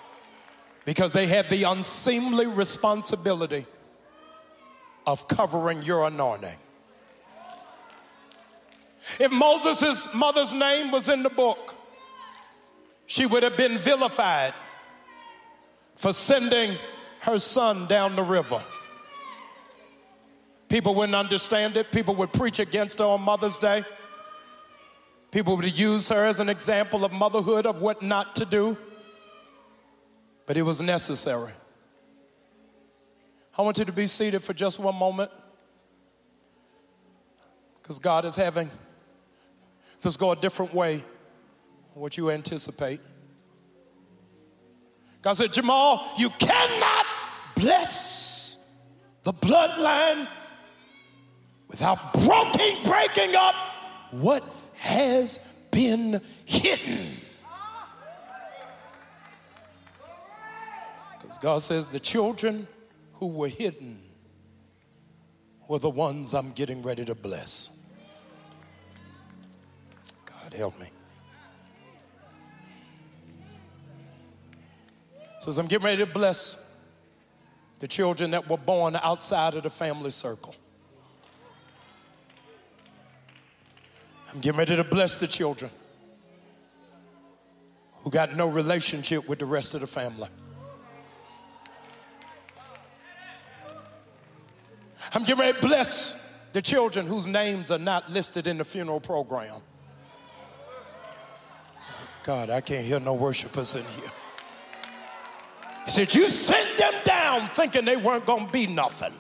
Because 0.86 1.12
they 1.12 1.28
had 1.28 1.50
the 1.50 1.64
unseemly 1.64 2.48
responsibility 2.48 3.66
of 5.06 5.28
covering 5.28 5.82
your 5.82 6.08
anointing. 6.08 6.58
If 9.20 9.30
Moses' 9.30 10.08
mother's 10.14 10.56
name 10.56 10.90
was 10.90 11.10
in 11.10 11.22
the 11.22 11.30
book, 11.30 11.76
she 13.08 13.26
would 13.26 13.44
have 13.44 13.58
been 13.58 13.78
vilified 13.78 14.54
for 15.98 16.14
sending 16.14 16.78
her 17.20 17.40
son 17.40 17.88
down 17.88 18.16
the 18.16 18.24
river. 18.24 18.64
People 20.70 20.94
wouldn't 20.96 21.16
understand 21.16 21.76
it. 21.78 21.92
People 21.92 22.16
would 22.16 22.32
preach 22.32 22.60
against 22.60 23.00
her 23.00 23.06
on 23.06 23.22
Mother's 23.22 23.58
Day. 23.60 23.84
People 25.32 25.58
would 25.58 25.78
use 25.78 26.08
her 26.10 26.26
as 26.26 26.40
an 26.40 26.48
example 26.48 27.04
of 27.04 27.12
motherhood, 27.12 27.66
of 27.66 27.82
what 27.82 28.02
not 28.02 28.36
to 28.38 28.46
do. 28.46 28.78
But 30.46 30.58
it 30.58 30.62
was 30.62 30.82
necessary. 30.82 31.52
I 33.58 33.62
want 33.64 33.78
you 33.78 33.86
to 33.86 33.92
be 33.92 34.08
seated 34.08 34.44
for 34.44 34.54
just 34.54 34.80
one 34.80 34.96
moment. 34.96 35.32
Because 37.82 38.00
God 38.00 38.26
is 38.26 38.36
having 38.36 38.70
this 40.02 40.16
go 40.16 40.32
a 40.32 40.36
different 40.36 40.74
way 40.74 41.04
what 41.94 42.18
you 42.18 42.32
anticipate. 42.32 43.02
God 45.22 45.34
said, 45.34 45.52
Jamal, 45.52 46.10
you 46.18 46.30
cannot 46.30 47.06
bless 47.56 48.60
the 49.24 49.34
bloodline 49.34 50.28
without 51.70 52.14
broken, 52.14 52.84
breaking 52.84 53.36
up 53.36 53.56
what 54.12 54.44
has 54.74 55.40
been 55.72 56.22
hidden. 56.46 57.18
Because 61.22 61.38
God 61.38 61.62
says 61.62 61.88
the 61.88 62.00
children 62.00 62.68
who 63.14 63.32
were 63.32 63.48
hidden 63.48 64.02
were 65.68 65.80
the 65.80 65.90
ones 65.90 66.34
I'm 66.34 66.52
getting 66.52 66.82
ready 66.82 67.06
to 67.06 67.16
bless. 67.16 67.70
God 70.26 70.54
help 70.54 70.80
me. 70.80 70.88
Says, 75.40 75.58
I'm 75.58 75.68
getting 75.68 75.86
ready 75.86 76.06
to 76.06 76.12
bless 76.12 76.58
the 77.80 77.88
children 77.88 78.32
that 78.32 78.50
were 78.50 78.58
born 78.58 78.98
outside 78.98 79.54
of 79.54 79.64
the 79.64 79.70
family 79.70 80.12
circle. 80.12 80.54
I'm 84.32 84.42
getting 84.42 84.60
ready 84.60 84.76
to 84.76 84.84
bless 84.84 85.18
the 85.18 85.28
children 85.28 85.72
who 88.04 88.12
got 88.12 88.36
no 88.36 88.48
relationship 88.48 89.28
with 89.28 89.40
the 89.40 89.46
rest 89.46 89.74
of 89.74 89.82
the 89.82 89.88
family. 89.88 90.30
I'm 95.14 95.24
getting 95.24 95.40
ready 95.40 95.60
to 95.60 95.68
bless 95.68 96.16
the 96.54 96.62
children 96.62 97.08
whose 97.08 97.28
names 97.28 97.72
are 97.72 97.80
not 97.80 98.12
listed 98.12 98.46
in 98.46 98.60
the 98.60 98.66
funeral 98.66 99.00
program. 99.00 99.62
God, 102.24 102.52
I 102.52 102.62
can't 102.62 102.86
hear 102.86 103.00
no 103.00 103.14
worshipers 103.14 103.76
in 103.76 103.86
here. 103.86 104.12
He 105.86 105.92
said, 105.92 106.14
You 106.14 106.30
sent 106.30 106.78
them 106.78 106.94
down 107.04 107.50
thinking 107.50 107.86
they 107.86 107.98
weren't 107.98 108.28
going 108.28 108.46
to 108.46 108.54
be 108.54 108.68
nothing. 108.68 109.14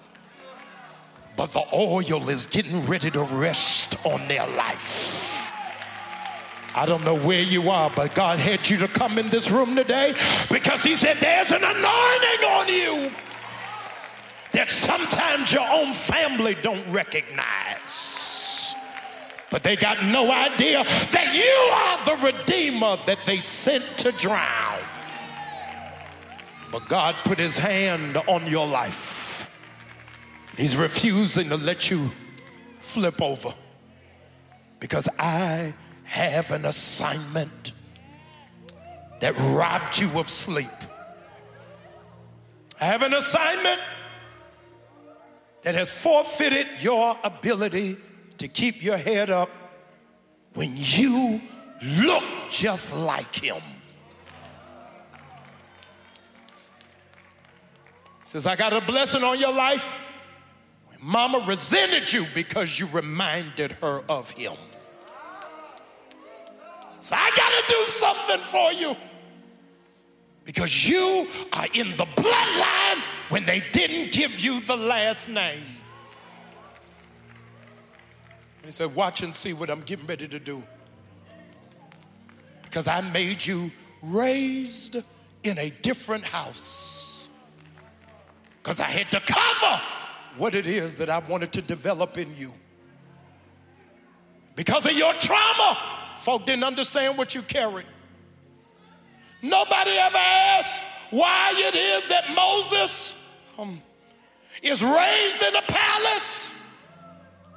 But 1.39 1.54
the 1.54 1.63
oil 1.73 2.28
is 2.28 2.47
getting 2.47 2.86
ready 2.86 3.10
to 3.12 3.23
rest 3.23 3.95
on 4.06 4.28
their 4.28 4.45
life. 4.45 5.15
I 6.75 6.86
don't 6.86 7.06
know 7.06 7.15
where 7.15 7.41
you 7.41 7.69
are, 7.69 7.89
but 7.95 8.13
God 8.13 8.39
had 8.39 8.69
you 8.69 8.75
to 8.80 8.89
come 8.89 9.17
in 9.17 9.30
this 9.30 9.49
room 9.49 9.73
today 9.73 10.15
because 10.52 10.84
He 10.84 10.97
said, 10.97 11.15
There's 11.21 11.54
an 11.54 11.63
anointing 11.63 12.43
on 12.45 12.67
you 12.67 13.12
that 14.52 14.69
sometimes 14.69 15.54
your 15.54 15.65
own 15.71 15.93
family 15.93 16.58
don't 16.62 16.86
recognize. 16.91 18.75
But 19.49 19.63
they 19.63 19.78
got 19.78 20.04
no 20.04 20.30
idea 20.30 20.84
that 20.84 21.34
you 21.34 21.56
are 21.71 22.17
the 22.17 22.34
Redeemer 22.38 22.97
that 23.06 23.19
they 23.25 23.39
sent 23.39 23.86
to 23.99 24.12
drown. 24.12 24.82
But 26.69 26.89
God 26.89 27.15
put 27.23 27.39
his 27.39 27.56
hand 27.56 28.17
on 28.28 28.45
your 28.45 28.67
life. 28.67 29.18
He's 30.60 30.76
refusing 30.76 31.48
to 31.50 31.56
let 31.56 31.89
you 31.89 32.12
flip 32.82 33.22
over 33.22 33.54
because 34.82 35.08
I 35.17 35.74
have 36.04 36.52
an 36.52 36.65
assignment 36.65 37.72
that 39.22 39.39
robbed 39.39 39.98
you 39.98 40.19
of 40.19 40.30
sleep. 40.30 40.67
I 42.82 42.88
have 42.88 43.04
an 43.04 43.13
assignment 43.13 43.80
that 45.62 45.76
has 45.76 45.89
forfeited 45.89 46.67
your 46.82 47.17
ability 47.24 47.95
to 48.39 48.50
keep 48.50 48.84
your 48.84 48.98
head 48.98 49.30
up 49.30 49.50
when 50.56 50.74
you 50.76 51.41
look 52.02 52.24
just 52.52 52.93
like 52.93 53.34
him. 53.34 53.62
Says, 58.26 58.45
I 58.45 58.58
got 58.58 58.74
a 58.74 58.82
blessing 58.82 59.24
on 59.24 59.39
your 59.39 59.54
life. 59.54 59.95
Mama 61.01 61.43
resented 61.47 62.12
you 62.12 62.27
because 62.33 62.77
you 62.77 62.88
reminded 62.88 63.71
her 63.73 64.03
of 64.09 64.29
him. 64.31 64.55
So 67.01 67.15
I 67.15 67.31
got 67.35 67.49
to 67.49 67.73
do 67.73 67.91
something 67.91 68.41
for 68.41 68.73
you 68.73 68.95
because 70.43 70.88
you 70.88 71.27
are 71.53 71.67
in 71.73 71.95
the 71.95 72.05
bloodline 72.05 73.01
when 73.29 73.45
they 73.45 73.63
didn't 73.71 74.12
give 74.12 74.38
you 74.39 74.59
the 74.62 74.75
last 74.75 75.29
name. 75.29 75.63
And 78.57 78.65
he 78.65 78.71
said, 78.71 78.93
Watch 78.93 79.21
and 79.21 79.33
see 79.33 79.53
what 79.53 79.69
I'm 79.69 79.81
getting 79.81 80.05
ready 80.05 80.27
to 80.27 80.39
do. 80.39 80.62
Because 82.63 82.88
I 82.88 82.99
made 82.99 83.45
you 83.45 83.71
raised 84.03 84.97
in 85.43 85.57
a 85.57 85.69
different 85.69 86.25
house 86.25 87.29
because 88.62 88.79
I 88.79 88.89
had 88.89 89.09
to 89.12 89.19
cover 89.21 89.81
what 90.38 90.56
it 90.56 90.68
is 90.68 90.98
that 90.98 91.10
I 91.10 91.20
wanted 91.20 91.54
to 91.54 91.62
develop 91.62 92.18
in 92.18 92.36
you. 92.36 92.54
Because 94.56 94.86
of 94.86 94.92
your 94.92 95.13
trauma, 95.13 95.78
folk 96.22 96.46
didn't 96.46 96.63
understand 96.63 97.18
what 97.18 97.34
you 97.34 97.42
carried. 97.42 97.86
Nobody 99.42 99.92
ever 99.92 100.18
asked 100.18 100.84
why 101.12 101.54
it 101.56 101.76
is 101.76 102.10
that 102.10 102.34
Moses 102.36 103.15
um, 103.58 103.82
is 104.62 104.84
raised 104.84 105.42
in 105.42 105.56
a 105.56 105.62
palace 105.62 106.54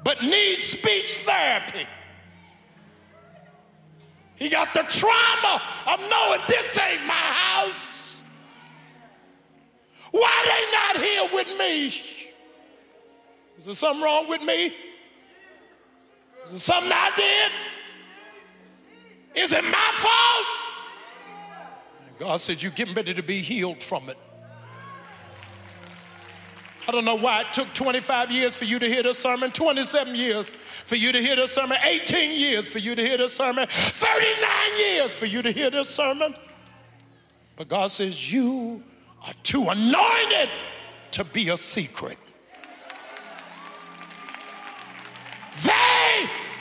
but 0.05 0.23
needs 0.23 0.63
speech 0.63 1.19
therapy. 1.25 1.87
He 4.37 4.49
got 4.49 4.75
the 4.75 4.83
trauma 4.83 5.63
of 5.87 6.01
knowing 6.01 6.41
this 6.49 6.79
ain't 6.79 7.07
my 7.07 7.13
house. 7.13 8.23
Why 10.11 10.43
they 10.45 11.01
not 11.01 11.05
here 11.05 11.29
with 11.33 11.59
me? 11.59 12.22
Is 13.62 13.66
there 13.66 13.75
something 13.77 14.03
wrong 14.03 14.29
with 14.29 14.42
me? 14.42 14.75
Is 16.44 16.51
there 16.51 16.59
something 16.59 16.90
I 16.92 17.12
did? 17.14 17.53
Is 19.40 19.53
it 19.53 19.62
my 19.62 19.90
fault? 20.01 20.46
And 22.09 22.18
God 22.18 22.40
said, 22.40 22.61
You're 22.61 22.72
getting 22.72 22.92
ready 22.92 23.14
to 23.14 23.22
be 23.22 23.40
healed 23.40 23.81
from 23.81 24.11
it. 24.11 24.18
I 26.88 26.90
don't 26.90 27.05
know 27.05 27.14
why 27.14 27.42
it 27.42 27.53
took 27.53 27.72
25 27.72 28.33
years 28.33 28.53
for 28.53 28.64
you 28.64 28.81
to 28.81 28.88
hear 28.88 29.05
the 29.05 29.14
sermon, 29.14 29.53
27 29.53 30.16
years 30.16 30.57
for 30.85 30.96
you 30.96 31.12
to 31.12 31.20
hear 31.20 31.37
the 31.37 31.46
sermon, 31.46 31.79
18 31.85 32.37
years 32.37 32.66
for 32.66 32.81
you 32.81 32.96
to 32.96 33.03
hear 33.07 33.16
the 33.16 33.29
sermon, 33.29 33.68
39 33.70 34.77
years 34.77 35.14
for 35.14 35.27
you 35.27 35.40
to 35.40 35.53
hear 35.53 35.70
the 35.70 35.85
sermon. 35.85 36.35
But 37.55 37.68
God 37.68 37.92
says, 37.92 38.33
You 38.33 38.83
are 39.25 39.35
too 39.44 39.68
anointed 39.68 40.48
to 41.12 41.22
be 41.22 41.51
a 41.51 41.57
secret. 41.57 42.18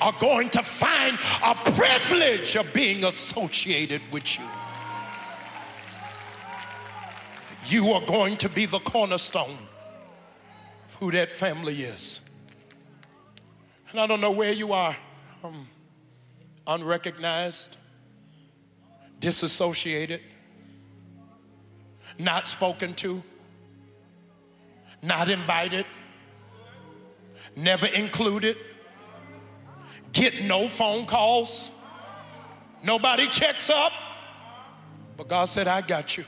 Are 0.01 0.13
going 0.19 0.49
to 0.49 0.63
find 0.63 1.17
a 1.45 1.55
privilege 1.71 2.55
of 2.55 2.73
being 2.73 3.03
associated 3.03 4.01
with 4.11 4.37
you. 4.37 4.45
You 7.67 7.93
are 7.93 8.05
going 8.05 8.37
to 8.37 8.49
be 8.49 8.65
the 8.65 8.79
cornerstone 8.79 9.57
of 10.87 10.95
who 10.99 11.11
that 11.11 11.29
family 11.29 11.83
is. 11.83 12.19
And 13.91 13.99
I 13.99 14.07
don't 14.07 14.21
know 14.21 14.31
where 14.31 14.51
you 14.51 14.73
are, 14.73 14.95
um, 15.43 15.67
unrecognized, 16.67 17.77
disassociated 19.19 20.21
not 22.17 22.47
spoken 22.47 22.93
to, 22.95 23.23
not 25.01 25.29
invited, 25.29 25.85
never 27.55 27.87
included, 27.87 28.57
get 30.13 30.43
no 30.43 30.67
phone 30.67 31.05
calls, 31.05 31.71
nobody 32.83 33.27
checks 33.27 33.69
up. 33.69 33.91
But 35.17 35.27
God 35.27 35.45
said, 35.45 35.67
I 35.67 35.81
got 35.81 36.17
you. 36.17 36.25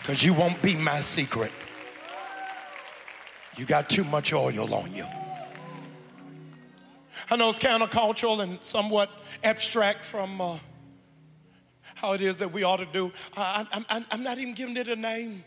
Because 0.00 0.22
you 0.22 0.34
won't 0.34 0.60
be 0.60 0.74
my 0.74 1.00
secret. 1.00 1.52
You 3.56 3.64
got 3.64 3.88
too 3.88 4.04
much 4.04 4.32
oil 4.32 4.74
on 4.74 4.92
you. 4.94 5.06
I 7.30 7.36
know 7.36 7.48
it's 7.48 7.58
countercultural 7.58 8.42
and 8.42 8.58
somewhat 8.62 9.10
abstract 9.42 10.04
from 10.04 10.40
uh, 10.40 10.58
how 11.94 12.12
it 12.12 12.20
is 12.20 12.36
that 12.38 12.52
we 12.52 12.64
ought 12.64 12.78
to 12.78 12.86
do. 12.86 13.12
I, 13.36 13.66
I'm 14.10 14.22
not 14.22 14.38
even 14.38 14.54
giving 14.54 14.76
it 14.76 14.88
a 14.88 14.96
name 14.96 15.44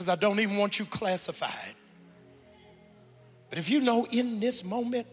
because 0.00 0.08
I 0.08 0.16
don't 0.16 0.40
even 0.40 0.56
want 0.56 0.78
you 0.78 0.86
classified. 0.86 1.74
But 3.50 3.58
if 3.58 3.68
you 3.68 3.82
know 3.82 4.06
in 4.06 4.40
this 4.40 4.64
moment, 4.64 5.06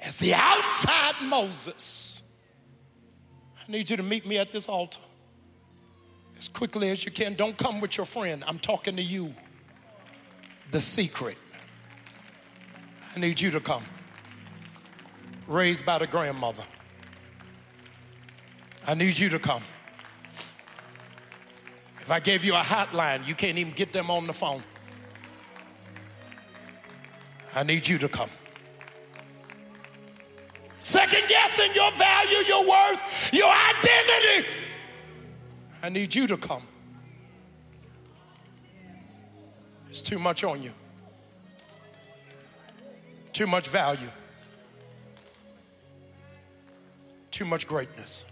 as 0.00 0.16
the 0.16 0.34
outside 0.34 1.14
Moses, 1.22 2.24
I 3.56 3.70
need 3.70 3.88
you 3.88 3.96
to 3.96 4.02
meet 4.02 4.26
me 4.26 4.36
at 4.38 4.50
this 4.50 4.68
altar 4.68 4.98
as 6.36 6.48
quickly 6.48 6.90
as 6.90 7.04
you 7.04 7.12
can. 7.12 7.34
Don't 7.34 7.56
come 7.56 7.80
with 7.80 7.96
your 7.96 8.04
friend. 8.04 8.42
I'm 8.48 8.58
talking 8.58 8.96
to 8.96 9.02
you. 9.02 9.32
The 10.72 10.80
secret. 10.80 11.38
I 13.14 13.20
need 13.20 13.40
you 13.40 13.52
to 13.52 13.60
come 13.60 13.84
raised 15.46 15.86
by 15.86 15.98
the 15.98 16.08
grandmother. 16.08 16.64
I 18.88 18.94
need 18.94 19.16
you 19.16 19.28
to 19.28 19.38
come. 19.38 19.62
If 22.08 22.12
I 22.12 22.20
gave 22.20 22.42
you 22.42 22.54
a 22.54 22.62
hotline, 22.62 23.26
you 23.26 23.34
can't 23.34 23.58
even 23.58 23.74
get 23.74 23.92
them 23.92 24.10
on 24.10 24.24
the 24.24 24.32
phone. 24.32 24.62
I 27.54 27.64
need 27.64 27.86
you 27.86 27.98
to 27.98 28.08
come. 28.08 28.30
Second 30.80 31.24
guessing 31.28 31.74
your 31.74 31.92
value, 31.92 32.38
your 32.46 32.66
worth, 32.66 33.02
your 33.30 33.52
identity. 33.52 34.48
I 35.82 35.90
need 35.90 36.14
you 36.14 36.26
to 36.28 36.38
come. 36.38 36.62
It's 39.90 40.00
too 40.00 40.18
much 40.18 40.44
on 40.44 40.62
you, 40.62 40.72
too 43.34 43.46
much 43.46 43.68
value. 43.68 44.08
Too 47.30 47.44
much 47.44 47.66
greatness. 47.66 48.24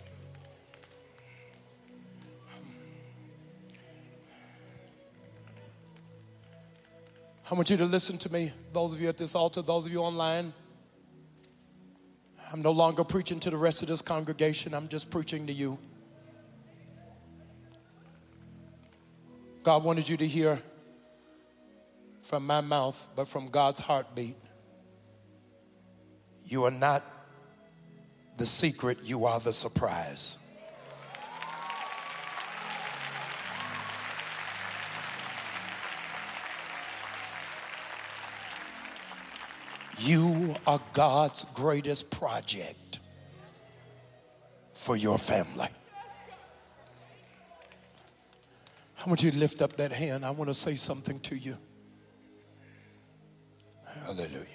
I 7.48 7.54
want 7.54 7.70
you 7.70 7.76
to 7.76 7.84
listen 7.84 8.18
to 8.18 8.32
me, 8.32 8.52
those 8.72 8.92
of 8.92 9.00
you 9.00 9.08
at 9.08 9.16
this 9.16 9.36
altar, 9.36 9.62
those 9.62 9.86
of 9.86 9.92
you 9.92 10.00
online. 10.00 10.52
I'm 12.52 12.60
no 12.60 12.72
longer 12.72 13.04
preaching 13.04 13.38
to 13.40 13.50
the 13.50 13.56
rest 13.56 13.82
of 13.82 13.88
this 13.88 14.02
congregation, 14.02 14.74
I'm 14.74 14.88
just 14.88 15.10
preaching 15.10 15.46
to 15.46 15.52
you. 15.52 15.78
God 19.62 19.84
wanted 19.84 20.08
you 20.08 20.16
to 20.16 20.26
hear 20.26 20.60
from 22.22 22.44
my 22.44 22.60
mouth, 22.60 23.08
but 23.14 23.28
from 23.28 23.48
God's 23.48 23.78
heartbeat. 23.78 24.36
You 26.44 26.64
are 26.64 26.72
not 26.72 27.04
the 28.38 28.46
secret, 28.46 28.98
you 29.04 29.26
are 29.26 29.38
the 29.38 29.52
surprise. 29.52 30.38
You 39.98 40.54
are 40.66 40.80
God's 40.92 41.46
greatest 41.54 42.10
project 42.10 43.00
for 44.74 44.96
your 44.96 45.18
family. 45.18 45.68
I 49.04 49.08
want 49.08 49.22
you 49.22 49.30
to 49.30 49.38
lift 49.38 49.62
up 49.62 49.76
that 49.76 49.92
hand. 49.92 50.24
I 50.24 50.30
want 50.30 50.50
to 50.50 50.54
say 50.54 50.74
something 50.74 51.20
to 51.20 51.36
you. 51.36 51.56
Hallelujah. 54.04 54.46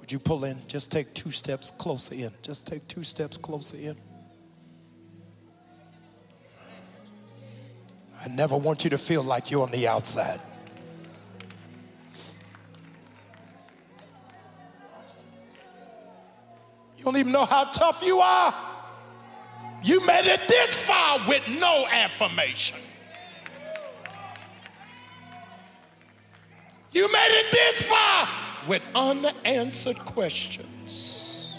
Would 0.00 0.10
you 0.10 0.18
pull 0.18 0.44
in? 0.44 0.60
Just 0.66 0.90
take 0.90 1.14
two 1.14 1.30
steps 1.30 1.70
closer 1.70 2.14
in. 2.14 2.32
Just 2.42 2.66
take 2.66 2.88
two 2.88 3.04
steps 3.04 3.36
closer 3.36 3.76
in. 3.76 3.96
I 8.24 8.28
never 8.28 8.56
want 8.56 8.84
you 8.84 8.90
to 8.90 8.98
feel 8.98 9.24
like 9.24 9.50
you're 9.50 9.62
on 9.62 9.72
the 9.72 9.88
outside. 9.88 10.40
You 16.96 17.04
don't 17.04 17.16
even 17.16 17.32
know 17.32 17.44
how 17.44 17.64
tough 17.64 18.00
you 18.04 18.20
are. 18.20 18.54
You 19.82 20.06
made 20.06 20.26
it 20.26 20.46
this 20.46 20.76
far 20.76 21.18
with 21.26 21.42
no 21.48 21.84
affirmation. 21.90 22.78
You 26.92 27.10
made 27.10 27.44
it 27.44 27.50
this 27.50 27.82
far 27.82 28.28
with 28.68 28.82
unanswered 28.94 29.98
questions. 30.04 31.58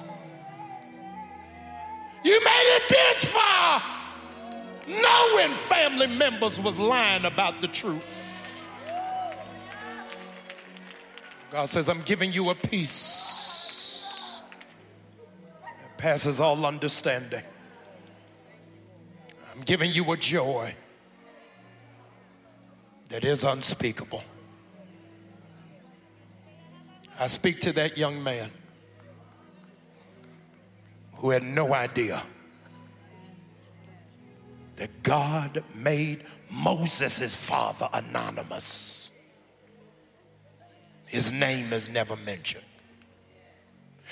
You 2.24 2.40
made 2.42 2.78
it 2.78 2.84
this 2.88 3.26
far 3.26 3.82
knowing 4.88 5.54
family 5.54 6.08
members 6.08 6.60
was 6.60 6.78
lying 6.78 7.26
about 7.26 7.62
the 7.62 7.68
truth. 7.68 8.06
God 11.52 11.70
says, 11.70 11.88
I'm 11.88 12.02
giving 12.02 12.32
you 12.32 12.50
a 12.50 12.56
peace 12.56 14.42
that 15.62 15.98
passes 15.98 16.40
all 16.40 16.66
understanding. 16.66 17.44
I'm 19.54 19.62
giving 19.62 19.92
you 19.92 20.12
a 20.12 20.18
joy 20.18 20.74
that 23.10 23.24
is 23.24 23.44
unspeakable. 23.44 24.24
I 27.20 27.28
speak 27.28 27.60
to 27.62 27.72
that 27.74 27.98
young 27.98 28.24
man 28.24 28.50
who 31.14 31.30
had 31.30 31.44
no 31.44 31.74
idea 31.74 32.24
that 34.76 35.04
God 35.04 35.64
made 35.76 36.26
Moses' 36.50 37.36
father 37.36 37.88
anonymous. 37.94 39.12
His 41.06 41.32
name 41.32 41.74
is 41.74 41.90
never 41.90 42.16
mentioned. 42.16 42.64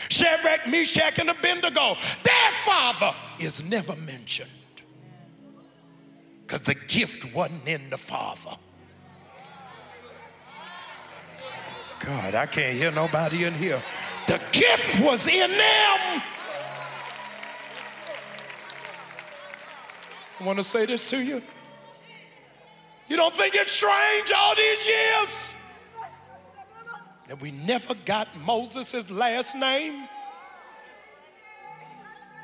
Shadrach, 0.10 0.68
Meshach, 0.68 1.20
and 1.20 1.30
Abednego, 1.30 1.96
their 2.24 2.52
father 2.66 3.16
is 3.40 3.64
never 3.64 3.96
mentioned. 3.98 4.50
Because 6.46 6.62
the 6.62 6.76
gift 6.76 7.34
wasn't 7.34 7.68
in 7.68 7.90
the 7.90 7.98
father. 7.98 8.58
God, 12.00 12.34
I 12.36 12.46
can't 12.48 12.76
hear 12.76 12.92
nobody 12.92 13.46
in 13.46 13.54
here. 13.54 13.82
The 14.28 14.42
gift 14.52 15.00
was 15.00 15.28
in 15.28 15.52
them. 15.52 16.22
I 20.42 20.44
want 20.44 20.58
to 20.58 20.64
say 20.64 20.88
this 20.88 21.06
to 21.12 21.22
you. 21.22 21.40
You 23.08 23.16
don't 23.16 23.36
think 23.36 23.54
it's 23.54 23.72
strange 23.72 24.32
all 24.36 24.56
these 24.56 24.88
years 24.88 25.54
that 27.28 27.40
we 27.40 27.52
never 27.52 27.94
got 28.06 28.28
Moses' 28.44 29.08
last 29.12 29.54
name? 29.56 30.08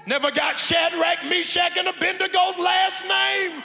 Never 0.06 0.30
got 0.30 0.60
Shadrach, 0.60 1.26
Meshach, 1.26 1.76
and 1.76 1.88
Abednego's 1.88 2.60
last 2.60 3.02
name? 3.02 3.64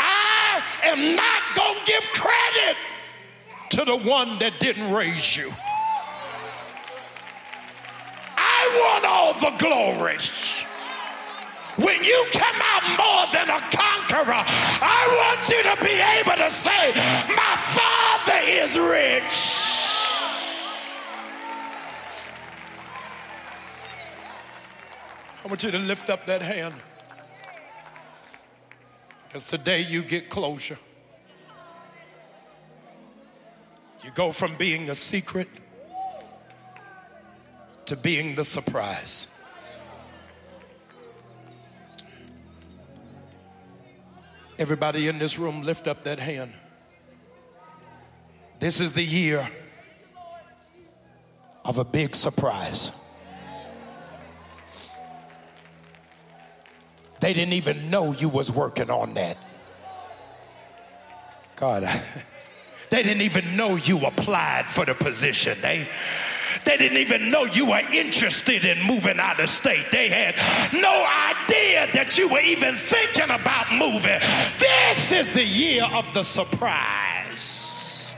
I 0.00 0.62
am 0.84 1.16
not 1.16 1.42
going 1.54 1.78
to 1.78 1.84
give 1.84 2.02
credit 2.14 2.76
to 3.70 3.84
the 3.84 4.08
one 4.08 4.38
that 4.38 4.58
didn't 4.58 4.90
raise 4.90 5.36
you. 5.36 5.52
I 8.38 8.62
want 8.80 9.04
all 9.04 9.34
the 9.34 9.58
glory. 9.58 10.16
When 11.78 12.02
you 12.02 12.26
come 12.32 12.56
out 12.60 12.82
more 12.98 13.26
than 13.32 13.48
a 13.48 13.60
conqueror, 13.70 14.42
I 14.82 15.02
want 15.20 15.48
you 15.48 15.62
to 15.62 15.76
be 15.84 15.94
able 15.94 16.36
to 16.36 16.50
say, 16.50 16.92
My 17.36 17.54
Father 17.78 18.40
is 18.48 18.76
rich. 18.76 19.58
I 25.44 25.48
want 25.48 25.62
you 25.62 25.70
to 25.70 25.78
lift 25.78 26.10
up 26.10 26.26
that 26.26 26.42
hand. 26.42 26.74
Because 29.28 29.46
today 29.46 29.80
you 29.80 30.02
get 30.02 30.30
closure. 30.30 30.78
You 34.02 34.10
go 34.10 34.32
from 34.32 34.56
being 34.56 34.90
a 34.90 34.96
secret 34.96 35.48
to 37.86 37.94
being 37.94 38.34
the 38.34 38.44
surprise. 38.44 39.28
Everybody 44.58 45.06
in 45.06 45.20
this 45.20 45.38
room, 45.38 45.62
lift 45.62 45.86
up 45.86 46.04
that 46.04 46.18
hand. 46.18 46.52
This 48.58 48.80
is 48.80 48.92
the 48.92 49.04
year 49.04 49.48
of 51.64 51.78
a 51.78 51.84
big 51.84 52.16
surprise. 52.16 52.90
They 57.20 57.32
didn't 57.34 57.54
even 57.54 57.90
know 57.90 58.12
you 58.12 58.28
was 58.28 58.50
working 58.50 58.90
on 58.90 59.14
that. 59.14 59.36
God, 61.54 61.82
they 62.90 63.02
didn't 63.02 63.22
even 63.22 63.56
know 63.56 63.76
you 63.76 63.98
applied 64.06 64.66
for 64.66 64.84
the 64.84 64.94
position. 64.94 65.58
They 65.60 65.88
they 66.64 66.76
didn't 66.76 66.98
even 66.98 67.30
know 67.30 67.44
you 67.44 67.66
were 67.66 67.82
interested 67.92 68.64
in 68.64 68.82
moving 68.86 69.18
out 69.18 69.40
of 69.40 69.50
state. 69.50 69.86
They 69.92 70.08
had 70.08 70.34
no 70.72 70.88
idea 70.88 71.88
that 71.94 72.16
you 72.18 72.28
were 72.28 72.40
even 72.40 72.74
thinking 72.74 73.30
about 73.30 73.72
moving. 73.72 74.20
This 74.58 75.12
is 75.12 75.34
the 75.34 75.44
year 75.44 75.84
of 75.84 76.12
the 76.14 76.22
surprise. 76.22 78.14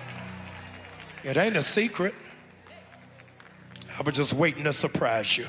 It 1.22 1.36
ain't 1.36 1.56
a 1.56 1.62
secret. 1.62 2.14
I 3.98 4.02
was 4.02 4.16
just 4.16 4.32
waiting 4.32 4.64
to 4.64 4.72
surprise 4.72 5.36
you. 5.36 5.46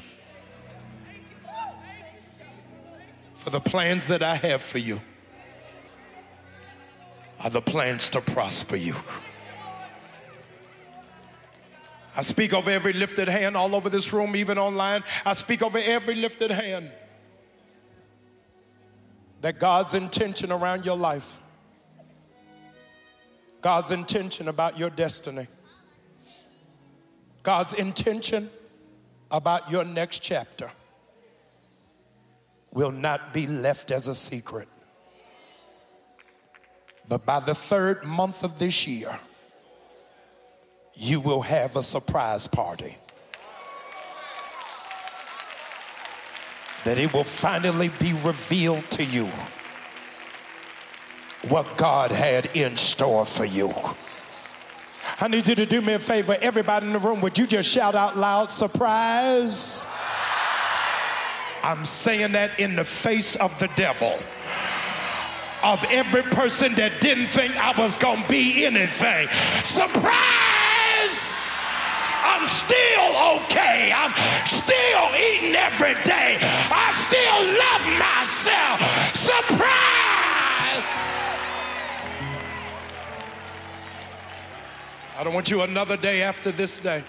For 3.38 3.50
the 3.50 3.62
plans 3.62 4.08
that 4.08 4.22
I 4.22 4.36
have 4.36 4.62
for 4.62 4.78
you 4.78 5.02
are 7.40 7.50
the 7.50 7.62
plans 7.62 8.10
to 8.10 8.22
prosper 8.22 8.76
you. 8.76 8.96
I 12.16 12.22
speak 12.24 12.54
over 12.54 12.70
every 12.70 12.94
lifted 12.94 13.30
hand 13.30 13.56
all 13.56 13.76
over 13.76 13.90
this 13.90 14.12
room, 14.12 14.36
even 14.36 14.58
online. 14.58 15.04
I 15.26 15.34
speak 15.34 15.62
over 15.62 15.78
every 15.78 16.16
lifted 16.16 16.52
hand 16.52 16.92
that 19.42 19.60
God's 19.60 19.94
intention 19.94 20.52
around 20.52 20.86
your 20.86 20.98
life, 20.98 21.40
God's 23.62 23.92
intention 23.92 24.48
about 24.48 24.78
your 24.78 24.90
destiny, 24.90 25.48
God's 27.44 27.74
intention 27.74 28.50
about 29.32 29.72
your 29.72 29.86
next 29.86 30.20
chapter 30.20 30.72
will 32.74 32.92
not 32.92 33.34
be 33.34 33.48
left 33.48 33.90
as 33.90 34.08
a 34.08 34.16
secret. 34.16 34.68
But 37.08 37.26
by 37.26 37.40
the 37.40 37.56
third 37.56 38.04
month 38.04 38.44
of 38.44 38.60
this 38.60 38.86
year, 38.86 39.20
you 40.96 41.20
will 41.20 41.42
have 41.42 41.76
a 41.76 41.84
surprise 41.84 42.48
party. 42.48 42.98
That 46.86 46.98
it 46.98 47.14
will 47.14 47.24
finally 47.24 47.90
be 48.00 48.14
revealed 48.24 48.90
to 48.92 49.04
you 49.04 49.30
what 51.48 51.78
God 51.78 52.12
had 52.12 52.56
in 52.56 52.76
store 52.78 53.26
for 53.26 53.46
you. 53.46 53.74
I 55.20 55.28
need 55.28 55.48
you 55.48 55.56
to 55.56 55.66
do 55.66 55.82
me 55.82 55.94
a 55.94 56.00
favor. 56.00 56.38
Everybody 56.42 56.88
in 56.88 56.94
the 56.94 57.00
room, 57.00 57.22
would 57.22 57.38
you 57.38 57.46
just 57.46 57.70
shout 57.70 57.96
out 57.96 58.18
loud, 58.18 58.50
surprise? 58.50 59.86
I'm 61.64 61.86
saying 61.86 62.32
that 62.32 62.60
in 62.60 62.76
the 62.76 62.86
face 62.86 63.36
of 63.36 63.58
the 63.60 63.68
devil. 63.76 64.18
Of 65.64 65.86
every 65.90 66.24
person 66.24 66.74
that 66.76 67.02
didn't 67.02 67.28
think 67.28 67.56
I 67.56 67.80
was 67.80 67.96
going 67.98 68.24
to 68.24 68.30
be 68.30 68.66
anything. 68.66 69.28
Surprise! 69.64 70.41
I'm 72.42 72.48
still 72.48 73.36
okay. 73.36 73.94
I'm 73.96 74.12
still 74.48 75.10
eating 75.14 75.56
every 75.56 75.94
day. 76.04 76.40
I 76.42 76.92
still 77.06 77.40
love 77.62 77.86
myself. 78.00 78.82
Surprise! 79.16 79.72
I 85.20 85.24
don't 85.24 85.36
want 85.36 85.52
you 85.52 85.62
another 85.62 85.98
day 85.98 86.24
after 86.24 86.52
this 86.52 86.80
day 86.80 87.04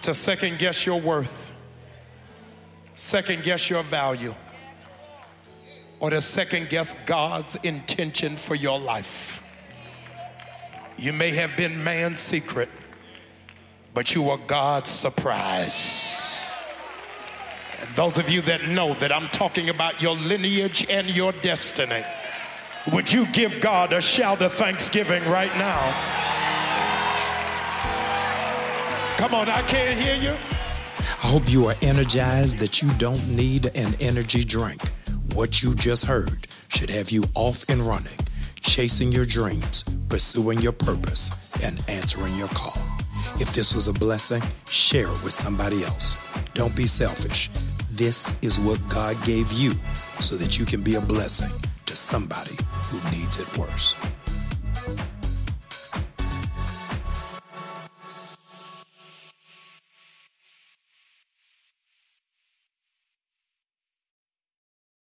to 0.00 0.14
second 0.14 0.58
guess 0.58 0.86
your 0.86 0.98
worth, 0.98 1.52
second 2.94 3.42
guess 3.42 3.68
your 3.68 3.82
value, 3.82 4.34
or 5.98 6.08
to 6.08 6.22
second 6.22 6.70
guess 6.70 6.94
God's 7.04 7.56
intention 7.56 8.36
for 8.36 8.54
your 8.54 8.80
life. 8.80 9.42
You 10.96 11.12
may 11.12 11.32
have 11.32 11.54
been 11.58 11.84
man's 11.84 12.20
secret, 12.20 12.70
but 13.94 14.14
you 14.14 14.22
were 14.22 14.38
God's 14.46 14.90
surprise. 14.90 16.52
And 17.80 17.94
those 17.96 18.18
of 18.18 18.28
you 18.28 18.42
that 18.42 18.68
know 18.68 18.94
that 18.94 19.10
I'm 19.12 19.28
talking 19.28 19.68
about 19.68 20.00
your 20.02 20.16
lineage 20.16 20.86
and 20.90 21.08
your 21.08 21.32
destiny, 21.32 22.04
would 22.92 23.12
you 23.12 23.26
give 23.26 23.60
God 23.60 23.92
a 23.92 24.00
shout 24.00 24.42
of 24.42 24.52
thanksgiving 24.52 25.24
right 25.24 25.54
now? 25.56 25.80
Come 29.16 29.34
on, 29.34 29.48
I 29.48 29.62
can't 29.62 29.98
hear 29.98 30.14
you. 30.14 30.36
I 30.98 31.26
hope 31.26 31.50
you 31.50 31.66
are 31.66 31.74
energized 31.82 32.58
that 32.58 32.80
you 32.80 32.92
don't 32.94 33.28
need 33.28 33.66
an 33.76 33.94
energy 34.00 34.44
drink. 34.44 34.80
What 35.34 35.62
you 35.62 35.74
just 35.74 36.06
heard 36.06 36.46
should 36.68 36.90
have 36.90 37.10
you 37.10 37.24
off 37.34 37.68
and 37.68 37.82
running, 37.82 38.16
chasing 38.60 39.12
your 39.12 39.26
dreams, 39.26 39.84
pursuing 40.08 40.60
your 40.60 40.72
purpose, 40.72 41.30
and 41.62 41.82
answering 41.88 42.34
your 42.36 42.48
call. 42.48 42.89
If 43.40 43.54
this 43.54 43.74
was 43.74 43.88
a 43.88 43.94
blessing, 43.94 44.42
share 44.68 45.06
it 45.06 45.24
with 45.24 45.32
somebody 45.32 45.82
else. 45.82 46.18
Don't 46.52 46.76
be 46.76 46.86
selfish. 46.86 47.48
This 47.90 48.34
is 48.42 48.60
what 48.60 48.78
God 48.90 49.16
gave 49.24 49.50
you 49.50 49.72
so 50.20 50.36
that 50.36 50.58
you 50.58 50.66
can 50.66 50.82
be 50.82 50.96
a 50.96 51.00
blessing 51.00 51.50
to 51.86 51.96
somebody 51.96 52.54
who 52.90 52.98
needs 53.10 53.40
it 53.40 53.48
worse. 53.56 53.96